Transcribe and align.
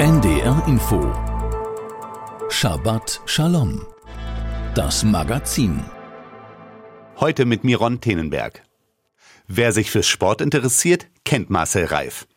NDR 0.00 0.62
Info 0.68 1.12
Shabbat 2.50 3.20
Shalom 3.26 3.84
Das 4.76 5.02
Magazin 5.02 5.82
Heute 7.18 7.44
mit 7.44 7.64
Miron 7.64 8.00
Tenenberg. 8.00 8.62
Wer 9.48 9.72
sich 9.72 9.90
für 9.90 10.04
Sport 10.04 10.40
interessiert, 10.40 11.08
kennt 11.24 11.50
Marcel 11.50 11.86
Reif. 11.86 12.28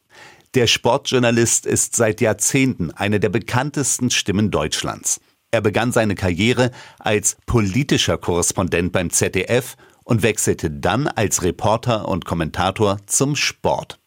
Der 0.56 0.66
Sportjournalist 0.66 1.68
ist 1.68 1.96
seit 1.96 2.20
Jahrzehnten 2.20 2.90
eine 2.90 3.20
der 3.20 3.30
bekanntesten 3.30 4.10
Stimmen 4.10 4.50
Deutschlands. 4.50 5.22
Er 5.52 5.62
begann 5.62 5.92
seine 5.92 6.16
Karriere 6.16 6.72
als 6.98 7.38
politischer 7.46 8.18
Korrespondent 8.18 8.92
beim 8.92 9.12
ZDF 9.12 9.78
und 10.04 10.24
wechselte 10.24 10.72
dann 10.72 11.08
als 11.08 11.44
Reporter 11.44 12.08
und 12.08 12.26
Kommentator 12.26 12.98
zum 13.06 13.36
Sport. 13.36 14.01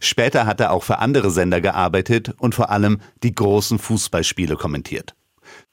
Später 0.00 0.46
hat 0.46 0.60
er 0.60 0.72
auch 0.72 0.84
für 0.84 0.98
andere 0.98 1.30
Sender 1.30 1.60
gearbeitet 1.60 2.34
und 2.38 2.54
vor 2.54 2.70
allem 2.70 3.00
die 3.22 3.34
großen 3.34 3.78
Fußballspiele 3.78 4.56
kommentiert. 4.56 5.14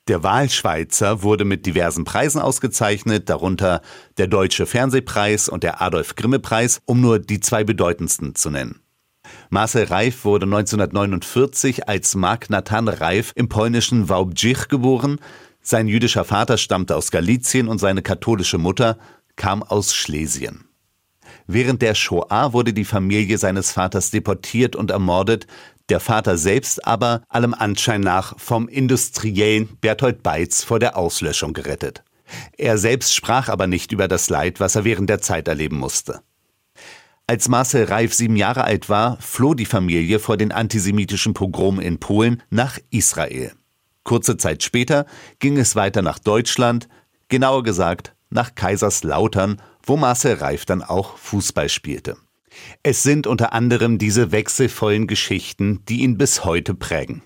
Der 0.08 0.24
Wahlschweizer 0.24 1.22
wurde 1.22 1.44
mit 1.44 1.66
diversen 1.66 2.06
Preisen 2.06 2.40
ausgezeichnet, 2.40 3.30
darunter 3.30 3.82
der 4.18 4.28
Deutsche 4.28 4.66
Fernsehpreis 4.66 5.50
und 5.50 5.64
der 5.64 5.82
Adolf 5.82 6.16
Grimme 6.16 6.40
Preis, 6.40 6.82
um 6.86 7.02
nur 7.02 7.20
die 7.20 7.42
zwei 7.42 7.66
bedeutendsten 7.66 8.34
zu 8.34 8.50
nennen. 8.50 8.80
Marcel 9.50 9.84
Reif 9.84 10.24
wurde 10.24 10.46
1949 10.46 11.90
als 11.90 12.16
Mark 12.16 12.50
Nathan 12.50 12.88
Reif 12.88 13.34
im 13.36 13.50
polnischen 13.50 14.08
Wałbrzych 14.08 14.70
geboren. 14.70 15.20
Sein 15.62 15.88
jüdischer 15.88 16.24
Vater 16.24 16.58
stammte 16.58 16.96
aus 16.96 17.12
Galizien 17.12 17.68
und 17.68 17.80
seine 17.80 18.02
katholische 18.02 18.58
Mutter 18.58 18.98
kam 19.36 19.64
aus 19.64 19.94
Schlesien. 19.94 20.67
Während 21.48 21.82
der 21.82 21.96
Shoah 21.96 22.52
wurde 22.52 22.74
die 22.74 22.86
Familie 22.86 23.38
seines 23.38 23.72
Vaters 23.72 24.12
deportiert 24.12 24.76
und 24.76 24.92
ermordet, 24.92 25.48
der 25.88 26.02
Vater 26.02 26.38
selbst 26.38 26.86
aber 26.86 27.24
allem 27.30 27.54
Anschein 27.54 28.02
nach 28.02 28.38
vom 28.38 28.68
Industriellen 28.68 29.70
Berthold 29.80 30.22
Beitz 30.24 30.64
vor 30.64 30.80
der 30.80 30.98
Auslöschung 30.98 31.54
gerettet. 31.54 32.04
Er 32.58 32.78
selbst 32.78 33.16
sprach 33.16 33.48
aber 33.48 33.68
nicht 33.68 33.94
über 33.94 34.10
das 34.10 34.30
Leid, 34.30 34.60
was 34.60 34.76
er 34.76 34.84
während 34.84 35.10
der 35.10 35.22
Zeit 35.22 35.48
erleben 35.48 35.78
musste. 35.78 36.22
Als 37.26 37.48
Marcel 37.48 37.86
Reif 37.86 38.14
sieben 38.14 38.36
Jahre 38.36 38.66
alt 38.66 38.90
war, 38.90 39.18
floh 39.22 39.54
die 39.54 39.66
Familie 39.66 40.20
vor 40.20 40.36
den 40.36 40.52
antisemitischen 40.52 41.34
Pogromen 41.34 41.82
in 41.82 42.00
Polen 42.00 42.44
nach 42.50 42.78
Israel. 42.90 43.54
Kurze 44.04 44.38
Zeit 44.38 44.64
später 44.64 45.06
ging 45.40 45.58
es 45.58 45.76
weiter 45.76 46.02
nach 46.02 46.20
Deutschland, 46.20 46.90
genauer 47.30 47.64
gesagt 47.64 48.14
nach 48.30 48.56
Kaiserslautern, 48.56 49.62
wo 49.88 49.98
Marcel 49.98 50.36
Reif 50.36 50.66
dann 50.66 50.84
auch 50.84 51.18
Fußball 51.18 51.70
spielte. 51.70 52.18
Es 52.84 53.04
sind 53.04 53.28
unter 53.28 53.54
anderem 53.54 53.98
diese 53.98 54.32
wechselvollen 54.32 55.08
Geschichten, 55.08 55.84
die 55.88 56.02
ihn 56.02 56.18
bis 56.18 56.44
heute 56.44 56.74
prägen. 56.74 57.24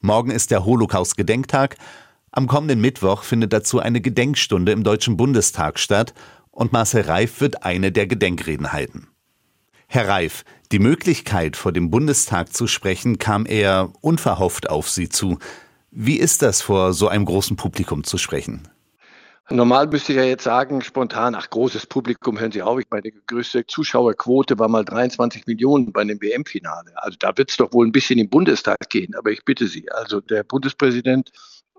Morgen 0.00 0.30
ist 0.30 0.50
der 0.50 0.64
Holocaust-Gedenktag. 0.64 1.76
Am 2.32 2.46
kommenden 2.46 2.80
Mittwoch 2.80 3.22
findet 3.22 3.52
dazu 3.52 3.80
eine 3.80 4.00
Gedenkstunde 4.00 4.72
im 4.72 4.84
Deutschen 4.84 5.16
Bundestag 5.16 5.78
statt 5.78 6.14
und 6.50 6.72
Marcel 6.72 7.02
Reif 7.02 7.40
wird 7.40 7.64
eine 7.64 7.92
der 7.92 8.06
Gedenkreden 8.06 8.72
halten. 8.72 9.08
Herr 9.86 10.08
Reif, 10.08 10.44
die 10.72 10.78
Möglichkeit, 10.78 11.56
vor 11.56 11.72
dem 11.72 11.90
Bundestag 11.90 12.52
zu 12.54 12.66
sprechen, 12.66 13.18
kam 13.18 13.44
eher 13.44 13.92
unverhofft 14.00 14.70
auf 14.70 14.88
Sie 14.88 15.08
zu. 15.08 15.38
Wie 15.90 16.16
ist 16.16 16.42
das, 16.42 16.62
vor 16.62 16.92
so 16.92 17.08
einem 17.08 17.24
großen 17.24 17.56
Publikum 17.56 18.04
zu 18.04 18.16
sprechen? 18.16 18.68
Normal 19.52 19.88
müsste 19.88 20.12
ich 20.12 20.18
ja 20.18 20.24
jetzt 20.24 20.44
sagen, 20.44 20.80
spontan, 20.80 21.34
ach, 21.34 21.50
großes 21.50 21.86
Publikum, 21.86 22.38
hören 22.38 22.52
Sie 22.52 22.62
auf, 22.62 22.80
meine 22.90 23.10
größte 23.10 23.66
Zuschauerquote 23.66 24.58
war 24.60 24.68
mal 24.68 24.84
23 24.84 25.46
Millionen 25.46 25.92
bei 25.92 26.02
einem 26.02 26.22
WM-Finale. 26.22 26.92
Also 26.94 27.16
da 27.18 27.36
wird 27.36 27.50
es 27.50 27.56
doch 27.56 27.72
wohl 27.72 27.84
ein 27.84 27.90
bisschen 27.90 28.20
im 28.20 28.30
Bundestag 28.30 28.78
gehen. 28.90 29.16
Aber 29.16 29.32
ich 29.32 29.44
bitte 29.44 29.66
Sie, 29.66 29.90
also 29.90 30.20
der 30.20 30.44
Bundespräsident, 30.44 31.32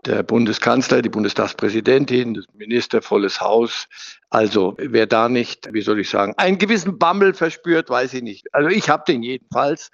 der 0.05 0.23
Bundeskanzler, 0.23 1.02
die 1.02 1.09
Bundestagspräsidentin, 1.09 2.33
das 2.33 2.45
Minister, 2.53 3.02
volles 3.02 3.39
Haus. 3.39 3.88
Also 4.30 4.76
wer 4.77 5.08
da 5.08 5.30
nicht, 5.30 5.71
wie 5.71 5.82
soll 5.82 5.99
ich 6.02 6.09
sagen, 6.09 6.33
einen 6.36 6.58
gewissen 6.58 6.99
Bammel 6.99 7.33
verspürt, 7.33 7.89
weiß 7.89 8.15
ich 8.15 8.21
nicht. 8.21 8.53
Also 8.53 8.67
ich 8.67 8.89
habe 8.89 9.03
den 9.08 9.23
jedenfalls. 9.23 9.92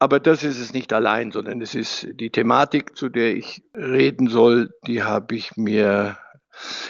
Aber 0.00 0.18
das 0.18 0.42
ist 0.42 0.58
es 0.58 0.72
nicht 0.72 0.92
allein, 0.92 1.30
sondern 1.30 1.60
es 1.60 1.76
ist 1.76 2.08
die 2.14 2.30
Thematik, 2.30 2.96
zu 2.96 3.08
der 3.08 3.36
ich 3.36 3.62
reden 3.76 4.28
soll, 4.28 4.70
die 4.86 5.04
habe 5.04 5.36
ich 5.36 5.56
mir 5.56 6.18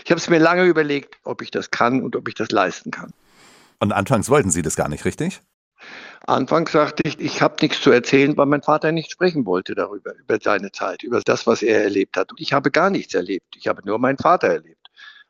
ich 0.05 0.11
habe 0.11 0.21
es 0.21 0.29
mir 0.29 0.39
lange 0.39 0.65
überlegt, 0.65 1.17
ob 1.25 1.43
ich 1.43 1.51
das 1.51 1.71
kann 1.71 2.03
und 2.03 2.17
ob 2.17 2.29
ich 2.29 2.35
das 2.35 2.51
leisten 2.51 2.91
kann. 2.91 3.13
Und 3.81 3.93
anfangs 3.93 4.29
wollten 4.31 4.51
Sie 4.51 4.63
das 4.63 4.77
gar 4.77 4.89
nicht, 4.89 5.05
richtig? 5.05 5.43
Anfangs 6.27 6.73
sagte 6.73 7.03
ich, 7.07 7.21
ich 7.21 7.43
habe 7.43 7.57
nichts 7.61 7.83
zu 7.83 7.91
erzählen, 7.91 8.37
weil 8.37 8.47
mein 8.47 8.63
Vater 8.63 8.93
nicht 8.93 9.11
sprechen 9.11 9.45
wollte 9.45 9.75
darüber, 9.75 10.15
über 10.17 10.39
seine 10.41 10.73
Zeit, 10.73 11.03
über 11.03 11.21
das, 11.21 11.47
was 11.47 11.63
er 11.63 11.83
erlebt 11.83 12.17
hat. 12.17 12.31
Und 12.31 12.41
ich 12.41 12.55
habe 12.55 12.71
gar 12.71 12.89
nichts 12.89 13.13
erlebt. 13.13 13.57
Ich 13.57 13.69
habe 13.69 13.83
nur 13.85 13.99
meinen 13.99 14.17
Vater 14.17 14.49
erlebt 14.49 14.74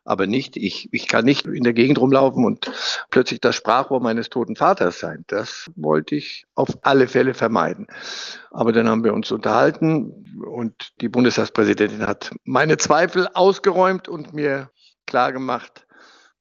aber 0.04 0.26
nicht 0.26 0.56
ich. 0.56 0.88
Ich 0.92 1.08
kann 1.08 1.24
nicht 1.24 1.46
in 1.46 1.64
der 1.64 1.72
Gegend 1.72 1.98
rumlaufen 1.98 2.44
und 2.44 2.70
plötzlich 3.10 3.40
das 3.40 3.56
Sprachrohr 3.56 4.00
meines 4.00 4.28
toten 4.28 4.56
Vaters 4.56 5.00
sein. 5.00 5.24
Das 5.28 5.70
wollte 5.76 6.14
ich 6.14 6.46
auf 6.54 6.68
alle 6.82 7.08
Fälle 7.08 7.34
vermeiden. 7.34 7.86
Aber 8.50 8.72
dann 8.72 8.88
haben 8.88 9.04
wir 9.04 9.14
uns 9.14 9.32
unterhalten 9.32 10.42
und 10.44 10.92
die 11.00 11.08
Bundestagspräsidentin 11.08 12.06
hat 12.06 12.30
meine 12.44 12.76
Zweifel 12.76 13.28
ausgeräumt 13.32 14.08
und 14.08 14.34
mir 14.34 14.70
klargemacht, 15.06 15.86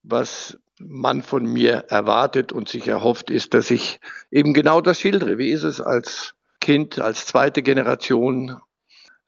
was 0.04 0.58
man 0.80 1.22
von 1.22 1.46
mir 1.46 1.86
erwartet 1.90 2.52
und 2.52 2.68
sich 2.68 2.88
erhofft, 2.88 3.30
ist, 3.30 3.54
dass 3.54 3.72
ich 3.72 4.00
eben 4.32 4.54
genau 4.54 4.82
das 4.82 5.00
schildere. 5.00 5.38
Wie 5.38 5.50
ist 5.50 5.64
es 5.64 5.80
als 5.80 6.34
Kind, 6.60 7.00
als 7.00 7.26
zweite 7.26 7.62
Generation 7.62 8.58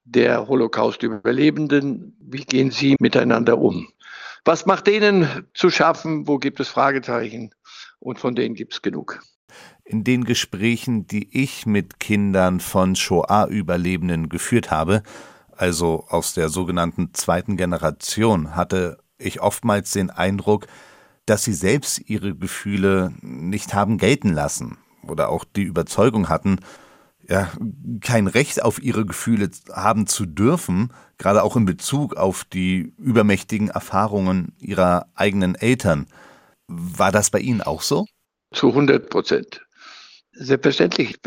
der 0.04 0.48
Holocaust-Überlebenden? 0.48 2.18
Wie 2.20 2.44
gehen 2.44 2.72
Sie 2.72 2.96
miteinander 3.00 3.58
um? 3.58 3.88
Was 4.48 4.68
macht 4.68 4.86
denen 4.86 5.48
zu 5.56 5.72
schaffen? 5.72 6.28
Wo 6.28 6.38
gibt 6.38 6.60
es 6.60 6.70
Fragezeichen? 6.70 7.50
Und 8.00 8.20
von 8.20 8.36
denen 8.36 8.54
gibt 8.54 8.74
es 8.74 8.82
genug. 8.84 9.20
In 9.84 10.04
den 10.04 10.24
Gesprächen, 10.24 11.08
die 11.08 11.28
ich 11.36 11.66
mit 11.66 12.00
Kindern 12.00 12.60
von 12.60 12.96
Shoah-Überlebenden 12.96 14.30
geführt 14.30 14.70
habe, 14.70 15.02
also 15.52 16.06
aus 16.10 16.36
der 16.36 16.50
sogenannten 16.50 17.12
zweiten 17.14 17.58
Generation, 17.58 18.56
hatte 18.56 19.00
ich 19.18 19.42
oftmals 19.42 19.92
den 19.92 20.12
Eindruck, 20.12 20.68
dass 21.26 21.44
sie 21.44 21.54
selbst 21.54 22.08
ihre 22.08 22.36
Gefühle 22.36 23.14
nicht 23.22 23.74
haben 23.74 23.98
gelten 23.98 24.32
lassen 24.32 24.78
oder 25.08 25.30
auch 25.30 25.44
die 25.44 25.64
Überzeugung 25.64 26.30
hatten, 26.30 26.60
ja, 27.28 27.52
kein 28.02 28.28
Recht 28.28 28.62
auf 28.62 28.82
ihre 28.82 29.06
Gefühle 29.06 29.50
haben 29.72 30.08
zu 30.08 30.26
dürfen, 30.26 30.92
gerade 31.18 31.44
auch 31.44 31.56
in 31.56 31.66
Bezug 31.66 32.16
auf 32.16 32.44
die 32.44 32.94
übermächtigen 32.98 33.70
Erfahrungen 33.70 34.54
ihrer 34.60 35.08
eigenen 35.16 35.56
Eltern. 35.56 36.08
War 36.68 37.12
das 37.12 37.30
bei 37.30 37.40
Ihnen 37.40 37.62
auch 37.62 37.82
so? 37.82 38.06
Zu 38.54 38.70
100 38.70 39.10
Prozent. 39.10 39.62
Selbstverständlich. 40.34 41.18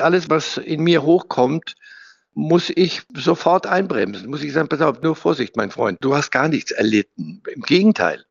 Alles, 0.00 0.30
was 0.30 0.56
in 0.56 0.82
mir 0.82 1.02
hochkommt, 1.02 1.74
muss 2.34 2.70
ich 2.70 3.02
sofort 3.14 3.66
einbremsen. 3.66 4.30
Muss 4.30 4.42
ich 4.42 4.52
sagen, 4.52 4.68
pass 4.68 4.80
auf, 4.80 5.02
nur 5.02 5.16
Vorsicht, 5.16 5.56
mein 5.56 5.70
Freund, 5.70 5.98
du 6.00 6.14
hast 6.14 6.30
gar 6.30 6.48
nichts 6.48 6.70
erlitten. 6.70 7.42
Im 7.52 7.62
Gegenteil. 7.62 8.24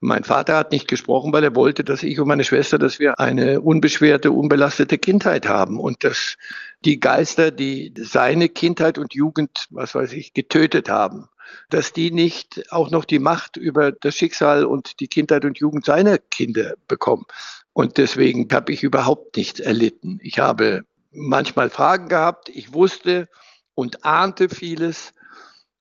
Mein 0.00 0.24
Vater 0.24 0.56
hat 0.56 0.72
nicht 0.72 0.88
gesprochen, 0.88 1.32
weil 1.32 1.44
er 1.44 1.56
wollte, 1.56 1.82
dass 1.82 2.02
ich 2.02 2.20
und 2.20 2.28
meine 2.28 2.44
Schwester, 2.44 2.78
dass 2.78 2.98
wir 2.98 3.18
eine 3.18 3.62
unbeschwerte, 3.62 4.30
unbelastete 4.30 4.98
Kindheit 4.98 5.48
haben 5.48 5.80
und 5.80 6.04
dass 6.04 6.36
die 6.84 7.00
Geister, 7.00 7.50
die 7.50 7.94
seine 7.98 8.50
Kindheit 8.50 8.98
und 8.98 9.14
Jugend, 9.14 9.66
was 9.70 9.94
weiß 9.94 10.12
ich, 10.12 10.34
getötet 10.34 10.90
haben, 10.90 11.28
dass 11.70 11.94
die 11.94 12.10
nicht 12.10 12.70
auch 12.70 12.90
noch 12.90 13.06
die 13.06 13.18
Macht 13.18 13.56
über 13.56 13.90
das 13.90 14.16
Schicksal 14.16 14.66
und 14.66 15.00
die 15.00 15.08
Kindheit 15.08 15.44
und 15.46 15.58
Jugend 15.58 15.86
seiner 15.86 16.18
Kinder 16.18 16.74
bekommen. 16.88 17.24
Und 17.72 17.96
deswegen 17.96 18.48
habe 18.52 18.72
ich 18.72 18.82
überhaupt 18.82 19.36
nichts 19.36 19.60
erlitten. 19.60 20.18
Ich 20.22 20.38
habe 20.38 20.82
manchmal 21.10 21.70
Fragen 21.70 22.08
gehabt, 22.08 22.50
ich 22.50 22.74
wusste 22.74 23.28
und 23.74 24.04
ahnte 24.04 24.50
vieles, 24.50 25.12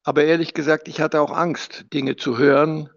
aber 0.03 0.23
ehrlich 0.23 0.53
gesagt, 0.53 0.87
ich 0.87 1.01
hatte 1.01 1.21
auch 1.21 1.31
Angst, 1.31 1.85
Dinge 1.93 2.15
zu 2.15 2.37
hören, 2.37 2.89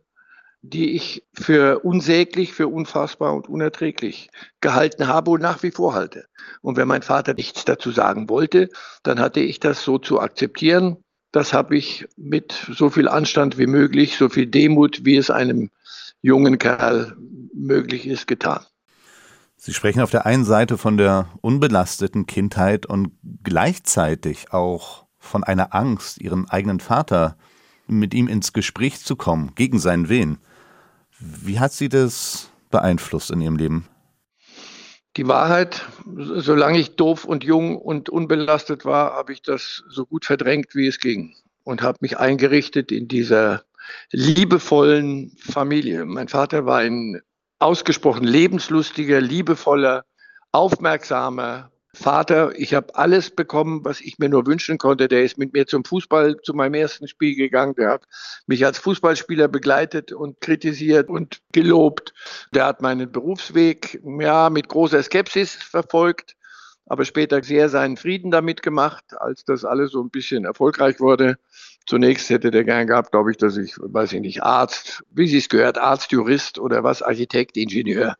die 0.62 0.96
ich 0.96 1.24
für 1.34 1.80
unsäglich, 1.80 2.52
für 2.52 2.68
unfassbar 2.68 3.34
und 3.34 3.48
unerträglich 3.48 4.30
gehalten 4.60 5.06
habe 5.06 5.30
und 5.30 5.40
nach 5.40 5.62
wie 5.62 5.70
vor 5.70 5.94
halte. 5.94 6.26
Und 6.62 6.76
wenn 6.76 6.88
mein 6.88 7.02
Vater 7.02 7.34
nichts 7.34 7.64
dazu 7.64 7.90
sagen 7.90 8.28
wollte, 8.28 8.68
dann 9.02 9.20
hatte 9.20 9.40
ich 9.40 9.60
das 9.60 9.82
so 9.84 9.98
zu 9.98 10.20
akzeptieren. 10.20 10.96
Das 11.30 11.52
habe 11.52 11.76
ich 11.76 12.08
mit 12.16 12.52
so 12.72 12.90
viel 12.90 13.08
Anstand 13.08 13.58
wie 13.58 13.66
möglich, 13.66 14.16
so 14.16 14.28
viel 14.28 14.46
Demut, 14.46 15.04
wie 15.04 15.16
es 15.16 15.30
einem 15.30 15.70
jungen 16.22 16.58
Kerl 16.58 17.16
möglich 17.54 18.06
ist, 18.06 18.26
getan. 18.26 18.64
Sie 19.56 19.74
sprechen 19.74 20.00
auf 20.00 20.10
der 20.10 20.24
einen 20.24 20.44
Seite 20.44 20.78
von 20.78 20.96
der 20.96 21.28
unbelasteten 21.40 22.26
Kindheit 22.26 22.86
und 22.86 23.12
gleichzeitig 23.42 24.52
auch 24.52 25.06
von 25.18 25.44
einer 25.44 25.74
Angst, 25.74 26.20
Ihren 26.20 26.48
eigenen 26.48 26.80
Vater 26.80 27.36
mit 27.88 28.14
ihm 28.14 28.28
ins 28.28 28.52
Gespräch 28.52 29.00
zu 29.04 29.16
kommen, 29.16 29.52
gegen 29.54 29.78
seinen 29.78 30.08
Willen. 30.08 30.38
Wie 31.20 31.58
hat 31.58 31.72
Sie 31.72 31.88
das 31.88 32.50
beeinflusst 32.70 33.30
in 33.30 33.40
Ihrem 33.40 33.56
Leben? 33.56 33.88
Die 35.16 35.26
Wahrheit, 35.26 35.84
solange 36.06 36.78
ich 36.78 36.94
doof 36.94 37.24
und 37.24 37.42
jung 37.42 37.76
und 37.76 38.08
unbelastet 38.08 38.84
war, 38.84 39.14
habe 39.14 39.32
ich 39.32 39.42
das 39.42 39.82
so 39.88 40.06
gut 40.06 40.24
verdrängt, 40.24 40.74
wie 40.74 40.86
es 40.86 41.00
ging 41.00 41.34
und 41.64 41.82
habe 41.82 41.98
mich 42.02 42.18
eingerichtet 42.18 42.92
in 42.92 43.08
dieser 43.08 43.64
liebevollen 44.12 45.32
Familie. 45.38 46.04
Mein 46.04 46.28
Vater 46.28 46.66
war 46.66 46.78
ein 46.78 47.20
ausgesprochen 47.58 48.24
lebenslustiger, 48.24 49.20
liebevoller, 49.20 50.04
aufmerksamer 50.52 51.72
Vater. 51.98 52.52
Ich 52.58 52.74
habe 52.74 52.94
alles 52.94 53.30
bekommen, 53.30 53.84
was 53.84 54.00
ich 54.00 54.18
mir 54.18 54.28
nur 54.28 54.46
wünschen 54.46 54.78
konnte. 54.78 55.08
Der 55.08 55.24
ist 55.24 55.36
mit 55.36 55.52
mir 55.52 55.66
zum 55.66 55.84
Fußball, 55.84 56.36
zu 56.42 56.54
meinem 56.54 56.74
ersten 56.74 57.08
Spiel 57.08 57.34
gegangen. 57.34 57.74
Der 57.76 57.90
hat 57.90 58.04
mich 58.46 58.64
als 58.64 58.78
Fußballspieler 58.78 59.48
begleitet 59.48 60.12
und 60.12 60.40
kritisiert 60.40 61.08
und 61.08 61.40
gelobt. 61.52 62.14
Der 62.54 62.66
hat 62.66 62.80
meinen 62.80 63.10
Berufsweg 63.10 64.00
ja 64.20 64.48
mit 64.48 64.68
großer 64.68 65.02
Skepsis 65.02 65.54
verfolgt 65.54 66.36
aber 66.88 67.04
später 67.04 67.42
sehr 67.42 67.68
seinen 67.68 67.96
Frieden 67.96 68.30
damit 68.30 68.62
gemacht, 68.62 69.04
als 69.18 69.44
das 69.44 69.64
alles 69.64 69.92
so 69.92 70.02
ein 70.02 70.10
bisschen 70.10 70.44
erfolgreich 70.44 71.00
wurde. 71.00 71.36
Zunächst 71.88 72.28
hätte 72.28 72.50
der 72.50 72.64
gern 72.64 72.86
gehabt, 72.86 73.12
glaube 73.12 73.30
ich, 73.30 73.38
dass 73.38 73.56
ich, 73.56 73.74
weiß 73.78 74.12
ich 74.12 74.20
nicht, 74.20 74.42
Arzt, 74.42 75.02
wie 75.10 75.26
Sie 75.26 75.38
es 75.38 75.48
gehört, 75.48 75.78
Arzt, 75.78 76.12
Jurist 76.12 76.58
oder 76.58 76.84
was, 76.84 77.00
Architekt, 77.00 77.56
Ingenieur 77.56 78.16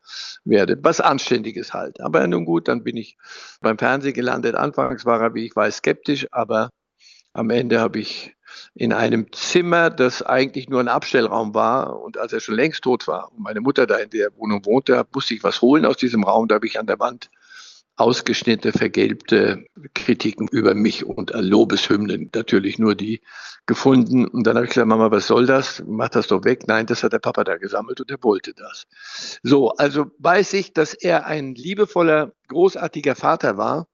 werde. 0.47 0.79
Was 0.83 1.03
Anständiges 1.03 1.75
halt. 1.75 2.01
Aber 2.01 2.27
nun 2.27 2.47
gut, 2.47 2.67
dann 2.67 2.83
bin 2.83 2.97
ich 2.97 3.19
beim 3.61 3.77
Fernsehen 3.77 4.15
gelandet. 4.15 4.55
Anfangs 4.55 5.05
war 5.05 5.21
er, 5.21 5.35
wie 5.35 5.45
ich 5.45 5.55
weiß, 5.55 5.77
skeptisch, 5.77 6.27
aber 6.31 6.71
am 7.35 7.51
Ende 7.51 7.79
habe 7.79 7.99
ich 7.99 8.35
in 8.75 8.95
einem 8.95 9.31
Zimmer, 9.33 9.91
das 9.91 10.23
eigentlich 10.23 10.71
nur 10.71 10.81
ein 10.81 10.89
Abstellraum 10.89 11.53
war 11.53 12.01
und 12.01 12.17
als 12.17 12.33
er 12.33 12.41
schon 12.41 12.55
längst 12.55 12.85
tot 12.85 13.07
war 13.07 13.31
und 13.33 13.41
meine 13.41 13.61
Mutter 13.61 13.87
da 13.87 13.97
in 13.97 14.09
der 14.09 14.35
Wohnung 14.37 14.65
wohnte, 14.65 15.07
musste 15.13 15.35
ich 15.35 15.45
was 15.45 15.61
holen 15.61 15.85
aus 15.85 15.99
diesem 15.99 16.25
Raum. 16.25 16.49
Da 16.49 16.55
habe 16.55 16.67
ich 16.67 16.81
an 16.81 16.87
der 16.87 17.01
Wand 17.01 17.29
ausgeschnittene, 17.99 18.73
vergelbte 18.73 19.65
Kritiken 19.95 20.49
über 20.49 20.75
mich 20.75 21.05
und 21.05 21.33
Lobeshymnen, 21.35 22.31
natürlich 22.35 22.79
nur 22.79 22.95
die 22.95 23.21
gefunden. 23.67 24.27
Und 24.27 24.47
dann 24.47 24.57
habe 24.57 24.67
ich 24.67 24.71
gesagt, 24.71 24.89
Mama, 24.89 25.11
was 25.11 25.27
soll 25.27 25.47
das? 25.47 25.83
Mach 25.87 26.09
das 26.09 26.29
doch 26.29 26.45
weg. 26.45 26.67
Nein, 26.69 26.87
das 26.87 27.03
hat 27.03 27.13
der 27.13 27.19
Papa 27.19 27.45
da 27.45 27.57
gesammelt 27.57 28.01
und 28.01 28.11
er 28.11 28.23
wollte 28.23 28.55
das. 28.55 28.87
So, 29.43 29.71
also 29.73 30.07
weiß 30.19 30.53
ich, 30.55 30.73
dass 30.73 30.95
er 30.95 31.27
ein 31.27 31.55
liebevoller, 31.55 32.33
großartiger 32.49 33.17
Vater 33.17 33.57
war 33.59 33.89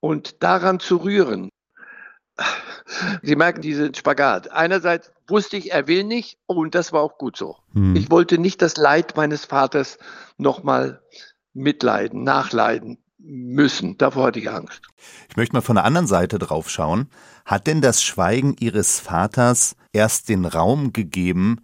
und 0.00 0.42
daran 0.42 0.78
zu 0.78 0.96
rühren. 0.98 1.50
Sie 3.22 3.36
merken 3.36 3.60
diesen 3.60 3.94
Spagat. 3.94 4.50
Einerseits 4.50 5.12
wusste 5.26 5.56
ich, 5.56 5.72
er 5.72 5.88
will 5.88 6.04
nicht 6.04 6.38
und 6.46 6.74
das 6.74 6.92
war 6.92 7.02
auch 7.02 7.18
gut 7.18 7.36
so. 7.36 7.56
Hm. 7.74 7.96
Ich 7.96 8.10
wollte 8.10 8.38
nicht 8.38 8.62
das 8.62 8.76
Leid 8.76 9.16
meines 9.16 9.44
Vaters 9.44 9.98
nochmal 10.38 11.02
mitleiden, 11.52 12.22
nachleiden 12.24 13.01
müssen. 13.24 13.96
Davor 13.98 14.26
hatte 14.26 14.38
ich 14.38 14.50
Angst. 14.50 14.82
Ich 15.28 15.36
möchte 15.36 15.54
mal 15.54 15.60
von 15.60 15.76
der 15.76 15.84
anderen 15.84 16.06
Seite 16.06 16.38
drauf 16.38 16.68
schauen. 16.70 17.08
Hat 17.44 17.66
denn 17.66 17.80
das 17.80 18.02
Schweigen 18.02 18.56
Ihres 18.58 19.00
Vaters 19.00 19.76
erst 19.92 20.28
den 20.28 20.44
Raum 20.44 20.92
gegeben, 20.92 21.60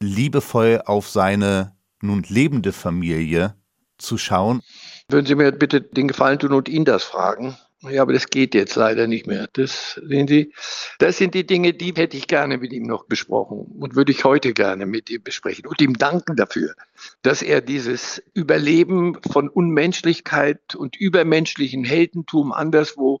liebevoll 0.00 0.82
auf 0.84 1.08
seine 1.08 1.76
nun 2.00 2.24
lebende 2.28 2.72
Familie 2.72 3.54
zu 3.98 4.18
schauen? 4.18 4.62
Würden 5.08 5.26
Sie 5.26 5.34
mir 5.34 5.52
bitte 5.52 5.80
den 5.80 6.08
Gefallen 6.08 6.38
tun 6.38 6.52
und 6.52 6.68
ihn 6.68 6.84
das 6.84 7.04
fragen? 7.04 7.56
Ja, 7.82 8.02
aber 8.02 8.14
das 8.14 8.28
geht 8.28 8.54
jetzt 8.54 8.74
leider 8.74 9.06
nicht 9.06 9.26
mehr. 9.26 9.48
Das 9.52 10.00
sehen 10.02 10.26
Sie, 10.26 10.52
das 10.98 11.18
sind 11.18 11.34
die 11.34 11.46
Dinge, 11.46 11.74
die 11.74 11.92
hätte 11.94 12.16
ich 12.16 12.26
gerne 12.26 12.56
mit 12.56 12.72
ihm 12.72 12.84
noch 12.84 13.04
besprochen 13.04 13.66
und 13.78 13.94
würde 13.94 14.12
ich 14.12 14.24
heute 14.24 14.54
gerne 14.54 14.86
mit 14.86 15.10
ihm 15.10 15.22
besprechen 15.22 15.66
und 15.66 15.80
ihm 15.82 15.94
danken 15.94 16.36
dafür, 16.36 16.74
dass 17.22 17.42
er 17.42 17.60
dieses 17.60 18.22
Überleben 18.32 19.18
von 19.30 19.48
Unmenschlichkeit 19.48 20.74
und 20.74 20.96
übermenschlichen 20.96 21.84
Heldentum 21.84 22.52
anderswo, 22.52 23.20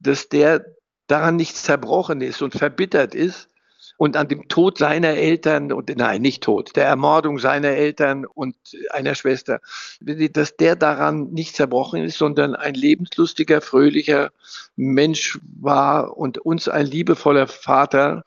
dass 0.00 0.28
der 0.28 0.66
daran 1.06 1.36
nicht 1.36 1.56
zerbrochen 1.56 2.22
ist 2.22 2.42
und 2.42 2.54
verbittert 2.54 3.14
ist, 3.14 3.48
und 3.96 4.16
an 4.16 4.28
dem 4.28 4.48
Tod 4.48 4.78
seiner 4.78 5.10
Eltern 5.10 5.72
und 5.72 5.94
nein, 5.96 6.22
nicht 6.22 6.42
Tod, 6.42 6.74
der 6.76 6.86
Ermordung 6.86 7.38
seiner 7.38 7.68
Eltern 7.68 8.24
und 8.26 8.56
einer 8.90 9.14
Schwester, 9.14 9.60
dass 10.00 10.56
der 10.56 10.76
daran 10.76 11.30
nicht 11.30 11.56
zerbrochen 11.56 12.02
ist, 12.02 12.18
sondern 12.18 12.54
ein 12.54 12.74
lebenslustiger, 12.74 13.60
fröhlicher 13.60 14.30
Mensch 14.76 15.38
war 15.60 16.16
und 16.16 16.38
uns 16.38 16.68
ein 16.68 16.86
liebevoller 16.86 17.46
Vater, 17.46 18.24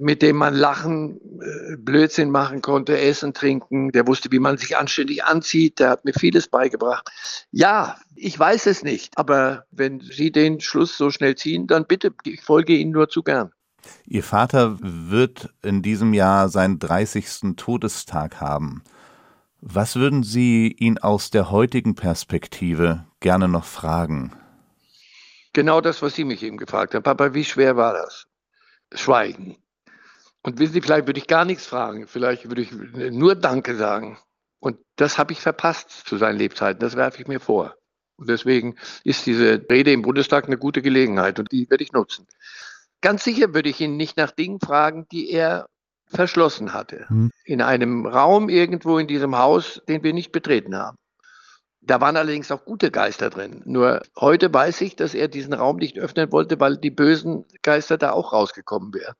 mit 0.00 0.22
dem 0.22 0.36
man 0.36 0.54
lachen, 0.54 1.20
äh, 1.42 1.76
Blödsinn 1.76 2.30
machen 2.30 2.62
konnte, 2.62 2.98
essen, 2.98 3.34
trinken. 3.34 3.92
Der 3.92 4.06
wusste, 4.06 4.32
wie 4.32 4.38
man 4.38 4.56
sich 4.56 4.78
anständig 4.78 5.24
anzieht. 5.24 5.78
Der 5.78 5.90
hat 5.90 6.06
mir 6.06 6.14
vieles 6.14 6.48
beigebracht. 6.48 7.10
Ja, 7.50 7.98
ich 8.16 8.38
weiß 8.38 8.66
es 8.66 8.82
nicht. 8.82 9.18
Aber 9.18 9.66
wenn 9.70 10.00
Sie 10.00 10.32
den 10.32 10.60
Schluss 10.60 10.96
so 10.96 11.10
schnell 11.10 11.34
ziehen, 11.34 11.66
dann 11.66 11.86
bitte, 11.86 12.14
ich 12.24 12.40
folge 12.40 12.74
Ihnen 12.74 12.92
nur 12.92 13.10
zu 13.10 13.22
gern. 13.22 13.52
Ihr 14.06 14.22
Vater 14.22 14.78
wird 14.80 15.50
in 15.62 15.82
diesem 15.82 16.14
Jahr 16.14 16.48
seinen 16.48 16.78
30. 16.78 17.56
Todestag 17.56 18.40
haben. 18.40 18.82
Was 19.60 19.96
würden 19.96 20.22
Sie 20.22 20.68
ihn 20.68 20.98
aus 20.98 21.30
der 21.30 21.50
heutigen 21.50 21.94
Perspektive 21.94 23.04
gerne 23.20 23.48
noch 23.48 23.64
fragen? 23.64 24.32
Genau 25.52 25.80
das, 25.80 26.00
was 26.02 26.14
Sie 26.14 26.24
mich 26.24 26.42
eben 26.42 26.56
gefragt 26.56 26.94
haben. 26.94 27.02
Papa, 27.02 27.34
wie 27.34 27.44
schwer 27.44 27.76
war 27.76 27.92
das? 27.92 28.26
Schweigen. 28.94 29.56
Und 30.42 30.58
wissen 30.58 30.72
Sie, 30.72 30.80
vielleicht 30.80 31.06
würde 31.06 31.20
ich 31.20 31.26
gar 31.26 31.44
nichts 31.44 31.66
fragen. 31.66 32.06
Vielleicht 32.06 32.48
würde 32.48 32.62
ich 32.62 32.72
nur 32.72 33.34
Danke 33.34 33.76
sagen. 33.76 34.18
Und 34.60 34.78
das 34.96 35.18
habe 35.18 35.32
ich 35.32 35.40
verpasst 35.40 35.90
zu 35.90 36.16
seinen 36.16 36.38
Lebzeiten. 36.38 36.80
Das 36.80 36.96
werfe 36.96 37.20
ich 37.20 37.28
mir 37.28 37.40
vor. 37.40 37.74
Und 38.16 38.28
deswegen 38.28 38.76
ist 39.02 39.26
diese 39.26 39.64
Rede 39.70 39.92
im 39.92 40.02
Bundestag 40.02 40.46
eine 40.46 40.58
gute 40.58 40.82
Gelegenheit 40.82 41.38
und 41.38 41.50
die 41.52 41.68
werde 41.70 41.82
ich 41.82 41.92
nutzen. 41.92 42.26
Ganz 43.00 43.24
sicher 43.24 43.54
würde 43.54 43.68
ich 43.68 43.80
ihn 43.80 43.96
nicht 43.96 44.16
nach 44.16 44.30
Dingen 44.30 44.60
fragen, 44.60 45.06
die 45.10 45.30
er 45.30 45.66
verschlossen 46.06 46.72
hatte. 46.72 47.08
Hm. 47.08 47.30
In 47.44 47.62
einem 47.62 48.06
Raum 48.06 48.48
irgendwo 48.48 48.98
in 48.98 49.06
diesem 49.06 49.38
Haus, 49.38 49.80
den 49.88 50.02
wir 50.02 50.12
nicht 50.12 50.32
betreten 50.32 50.76
haben. 50.76 50.96
Da 51.82 52.00
waren 52.00 52.16
allerdings 52.16 52.50
auch 52.50 52.64
gute 52.64 52.90
Geister 52.90 53.30
drin. 53.30 53.62
Nur 53.64 54.02
heute 54.18 54.52
weiß 54.52 54.82
ich, 54.82 54.96
dass 54.96 55.14
er 55.14 55.28
diesen 55.28 55.54
Raum 55.54 55.76
nicht 55.76 55.98
öffnen 55.98 56.30
wollte, 56.30 56.60
weil 56.60 56.76
die 56.76 56.90
bösen 56.90 57.46
Geister 57.62 57.96
da 57.96 58.12
auch 58.12 58.32
rausgekommen 58.32 58.92
wären. 58.92 59.14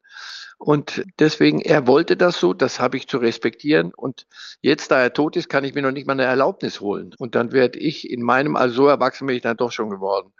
Und 0.58 1.02
deswegen, 1.18 1.60
er 1.62 1.86
wollte 1.86 2.18
das 2.18 2.38
so, 2.38 2.52
das 2.52 2.80
habe 2.80 2.98
ich 2.98 3.08
zu 3.08 3.16
respektieren. 3.16 3.94
Und 3.94 4.26
jetzt, 4.60 4.90
da 4.90 5.00
er 5.00 5.14
tot 5.14 5.36
ist, 5.36 5.48
kann 5.48 5.64
ich 5.64 5.74
mir 5.74 5.80
noch 5.80 5.90
nicht 5.90 6.06
mal 6.06 6.12
eine 6.12 6.24
Erlaubnis 6.24 6.80
holen. 6.80 7.14
Und 7.16 7.34
dann 7.34 7.52
werde 7.52 7.78
ich 7.78 8.10
in 8.10 8.22
meinem, 8.22 8.56
also 8.56 8.74
so 8.74 8.86
erwachsen 8.88 9.26
bin 9.26 9.36
ich 9.36 9.42
dann 9.42 9.56
doch 9.56 9.72
schon 9.72 9.88
geworden, 9.88 10.34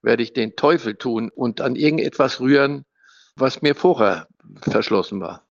werde 0.00 0.22
ich 0.22 0.32
den 0.32 0.54
Teufel 0.54 0.94
tun 0.94 1.28
und 1.34 1.60
an 1.60 1.74
irgendetwas 1.74 2.38
rühren, 2.38 2.84
was 3.34 3.62
mir 3.62 3.74
vorher 3.74 4.28
verschlossen 4.60 5.20
war. 5.20 5.42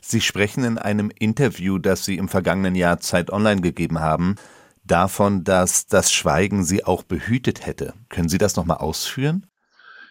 Sie 0.00 0.22
sprechen 0.22 0.64
in 0.64 0.78
einem 0.78 1.10
Interview, 1.18 1.78
das 1.78 2.06
Sie 2.06 2.16
im 2.16 2.28
vergangenen 2.30 2.74
Jahr 2.74 3.00
Zeit 3.00 3.30
Online 3.30 3.60
gegeben 3.60 4.00
haben, 4.00 4.36
davon, 4.90 5.44
dass 5.44 5.86
das 5.86 6.12
Schweigen 6.12 6.64
Sie 6.64 6.84
auch 6.84 7.02
behütet 7.02 7.64
hätte. 7.66 7.94
Können 8.08 8.28
Sie 8.28 8.38
das 8.38 8.56
nochmal 8.56 8.78
ausführen? 8.78 9.46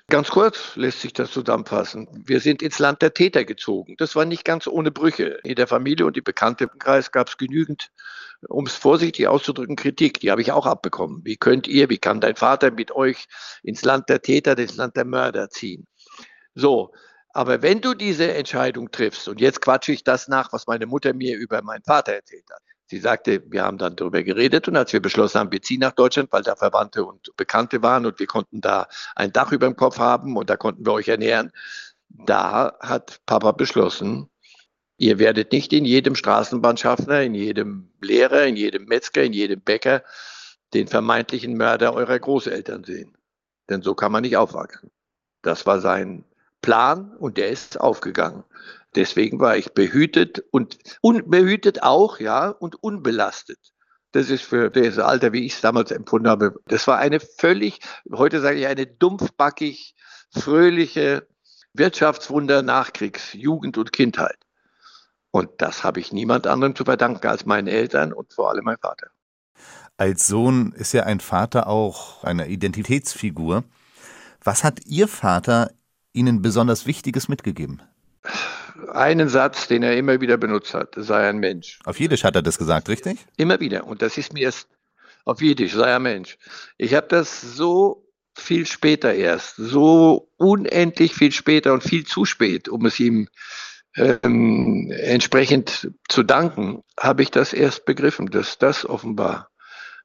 Ganz 0.09 0.29
kurz 0.29 0.77
lässt 0.77 1.01
sich 1.01 1.11
das 1.11 1.31
zusammenfassen. 1.31 2.07
Wir 2.25 2.39
sind 2.39 2.61
ins 2.61 2.79
Land 2.79 3.01
der 3.01 3.13
Täter 3.13 3.43
gezogen. 3.43 3.95
Das 3.97 4.15
war 4.15 4.23
nicht 4.23 4.45
ganz 4.45 4.65
ohne 4.65 4.89
Brüche. 4.89 5.39
In 5.43 5.55
der 5.55 5.67
Familie 5.67 6.05
und 6.05 6.15
im 6.15 6.23
Bekanntenkreis 6.23 7.11
gab 7.11 7.27
es 7.27 7.35
genügend, 7.35 7.91
um 8.47 8.65
es 8.67 8.75
vorsichtig 8.75 9.27
auszudrücken, 9.27 9.75
Kritik. 9.75 10.21
Die 10.21 10.31
habe 10.31 10.41
ich 10.41 10.53
auch 10.53 10.65
abbekommen. 10.65 11.25
Wie 11.25 11.35
könnt 11.35 11.67
ihr, 11.67 11.89
wie 11.89 11.97
kann 11.97 12.21
dein 12.21 12.37
Vater 12.37 12.71
mit 12.71 12.91
euch 12.91 13.27
ins 13.63 13.83
Land 13.83 14.07
der 14.07 14.21
Täter, 14.21 14.57
ins 14.57 14.77
Land 14.77 14.95
der 14.95 15.03
Mörder 15.03 15.49
ziehen? 15.49 15.87
So, 16.55 16.93
aber 17.33 17.61
wenn 17.61 17.81
du 17.81 17.93
diese 17.93 18.33
Entscheidung 18.33 18.91
triffst, 18.91 19.27
und 19.27 19.41
jetzt 19.41 19.61
quatsche 19.61 19.91
ich 19.91 20.05
das 20.05 20.29
nach, 20.29 20.53
was 20.53 20.67
meine 20.67 20.85
Mutter 20.85 21.13
mir 21.13 21.37
über 21.37 21.61
meinen 21.61 21.83
Vater 21.83 22.13
erzählt 22.13 22.45
hat. 22.49 22.61
Sie 22.89 22.99
sagte, 22.99 23.43
wir 23.51 23.63
haben 23.63 23.77
dann 23.77 23.97
darüber 23.97 24.23
geredet 24.23 24.67
und 24.69 24.77
als 24.77 24.93
wir 24.93 25.01
beschlossen 25.01 25.39
haben, 25.39 25.51
wir 25.51 25.61
ziehen 25.61 25.81
nach 25.81 25.91
Deutschland, 25.91 26.31
weil 26.31 26.43
da 26.43 26.55
Verwandte 26.55 27.03
und 27.03 27.35
Bekannte 27.35 27.81
waren 27.83 28.05
und 28.05 28.17
wir 28.19 28.27
konnten 28.27 28.61
da 28.61 28.87
ein 29.15 29.33
Dach 29.33 29.51
über 29.51 29.65
dem 29.67 29.75
Kopf 29.75 29.99
haben 29.99 30.37
und 30.37 30.49
da 30.49 30.55
konnten 30.55 30.85
wir 30.85 30.93
euch 30.93 31.09
ernähren, 31.09 31.51
da 32.09 32.77
hat 32.79 33.19
Papa 33.25 33.51
beschlossen, 33.51 34.29
ihr 34.97 35.19
werdet 35.19 35.51
nicht 35.51 35.73
in 35.73 35.83
jedem 35.83 36.15
Straßenbahnschaffner, 36.15 37.23
in 37.23 37.35
jedem 37.35 37.91
Lehrer, 38.01 38.45
in 38.45 38.55
jedem 38.55 38.85
Metzger, 38.85 39.23
in 39.23 39.33
jedem 39.33 39.59
Bäcker 39.59 40.03
den 40.73 40.87
vermeintlichen 40.87 41.57
Mörder 41.57 41.93
eurer 41.93 42.19
Großeltern 42.19 42.85
sehen. 42.85 43.17
Denn 43.69 43.81
so 43.81 43.95
kann 43.95 44.13
man 44.13 44.21
nicht 44.21 44.37
aufwachsen. 44.37 44.91
Das 45.41 45.65
war 45.65 45.81
sein 45.81 46.23
Plan 46.61 47.15
und 47.17 47.37
der 47.37 47.49
ist 47.49 47.79
aufgegangen. 47.79 48.43
Deswegen 48.97 49.39
war 49.39 49.55
ich 49.55 49.73
behütet 49.75 50.43
und 50.49 50.79
unbehütet 51.01 51.83
auch, 51.83 52.19
ja, 52.19 52.49
und 52.49 52.81
unbelastet. 52.81 53.59
Das 54.11 54.31
ist 54.31 54.41
für 54.41 54.71
das 54.71 54.97
Alter, 54.97 55.33
wie 55.33 55.45
ich 55.45 55.53
es 55.53 55.61
damals 55.61 55.91
empfunden 55.91 56.27
habe, 56.27 56.55
das 56.65 56.87
war 56.87 56.97
eine 56.97 57.19
völlig, 57.19 57.79
heute 58.11 58.41
sage 58.41 58.57
ich, 58.57 58.65
eine 58.65 58.87
dumpfbackig, 58.87 59.93
fröhliche 60.31 61.27
Wirtschaftswunder 61.73 62.63
Nachkriegs, 62.63 63.33
Jugend 63.33 63.77
und 63.77 63.93
Kindheit. 63.93 64.39
Und 65.29 65.51
das 65.59 65.83
habe 65.83 65.99
ich 65.99 66.11
niemand 66.11 66.47
anderem 66.47 66.75
zu 66.75 66.83
verdanken 66.83 67.27
als 67.27 67.45
meinen 67.45 67.67
Eltern 67.67 68.13
und 68.13 68.33
vor 68.33 68.49
allem 68.49 68.65
meinem 68.65 68.79
Vater. 68.81 69.11
Als 69.97 70.25
Sohn 70.25 70.71
ist 70.71 70.93
ja 70.93 71.03
ein 71.03 71.19
Vater 71.19 71.67
auch 71.67 72.23
eine 72.23 72.47
Identitätsfigur. 72.47 73.63
Was 74.43 74.63
hat 74.63 74.87
Ihr 74.87 75.07
Vater 75.07 75.69
Ihnen 76.13 76.41
besonders 76.41 76.87
Wichtiges 76.87 77.27
mitgegeben? 77.27 77.83
Einen 78.91 79.29
Satz, 79.29 79.67
den 79.67 79.83
er 79.83 79.97
immer 79.97 80.21
wieder 80.21 80.37
benutzt 80.37 80.73
hat, 80.73 80.93
sei 80.95 81.27
ein 81.27 81.37
Mensch. 81.37 81.79
Auf 81.85 81.99
Jiddisch 81.99 82.23
hat 82.23 82.35
er 82.35 82.41
das 82.41 82.57
gesagt, 82.57 82.89
richtig? 82.89 83.19
Immer 83.37 83.59
wieder. 83.59 83.85
Und 83.85 84.01
das 84.01 84.17
ist 84.17 84.33
mir 84.33 84.41
erst 84.41 84.67
auf 85.25 85.41
Jiddisch, 85.41 85.73
sei 85.73 85.95
ein 85.95 86.03
Mensch. 86.03 86.37
Ich 86.77 86.93
habe 86.93 87.07
das 87.07 87.41
so 87.41 88.07
viel 88.35 88.65
später 88.65 89.13
erst, 89.13 89.55
so 89.55 90.29
unendlich 90.37 91.13
viel 91.13 91.31
später 91.31 91.73
und 91.73 91.83
viel 91.83 92.05
zu 92.05 92.25
spät, 92.25 92.69
um 92.69 92.85
es 92.85 92.99
ihm 92.99 93.27
ähm, 93.95 94.91
entsprechend 94.95 95.91
zu 96.07 96.23
danken, 96.23 96.83
habe 96.99 97.23
ich 97.23 97.31
das 97.31 97.53
erst 97.53 97.85
begriffen, 97.85 98.27
dass 98.27 98.57
das 98.57 98.85
offenbar 98.85 99.49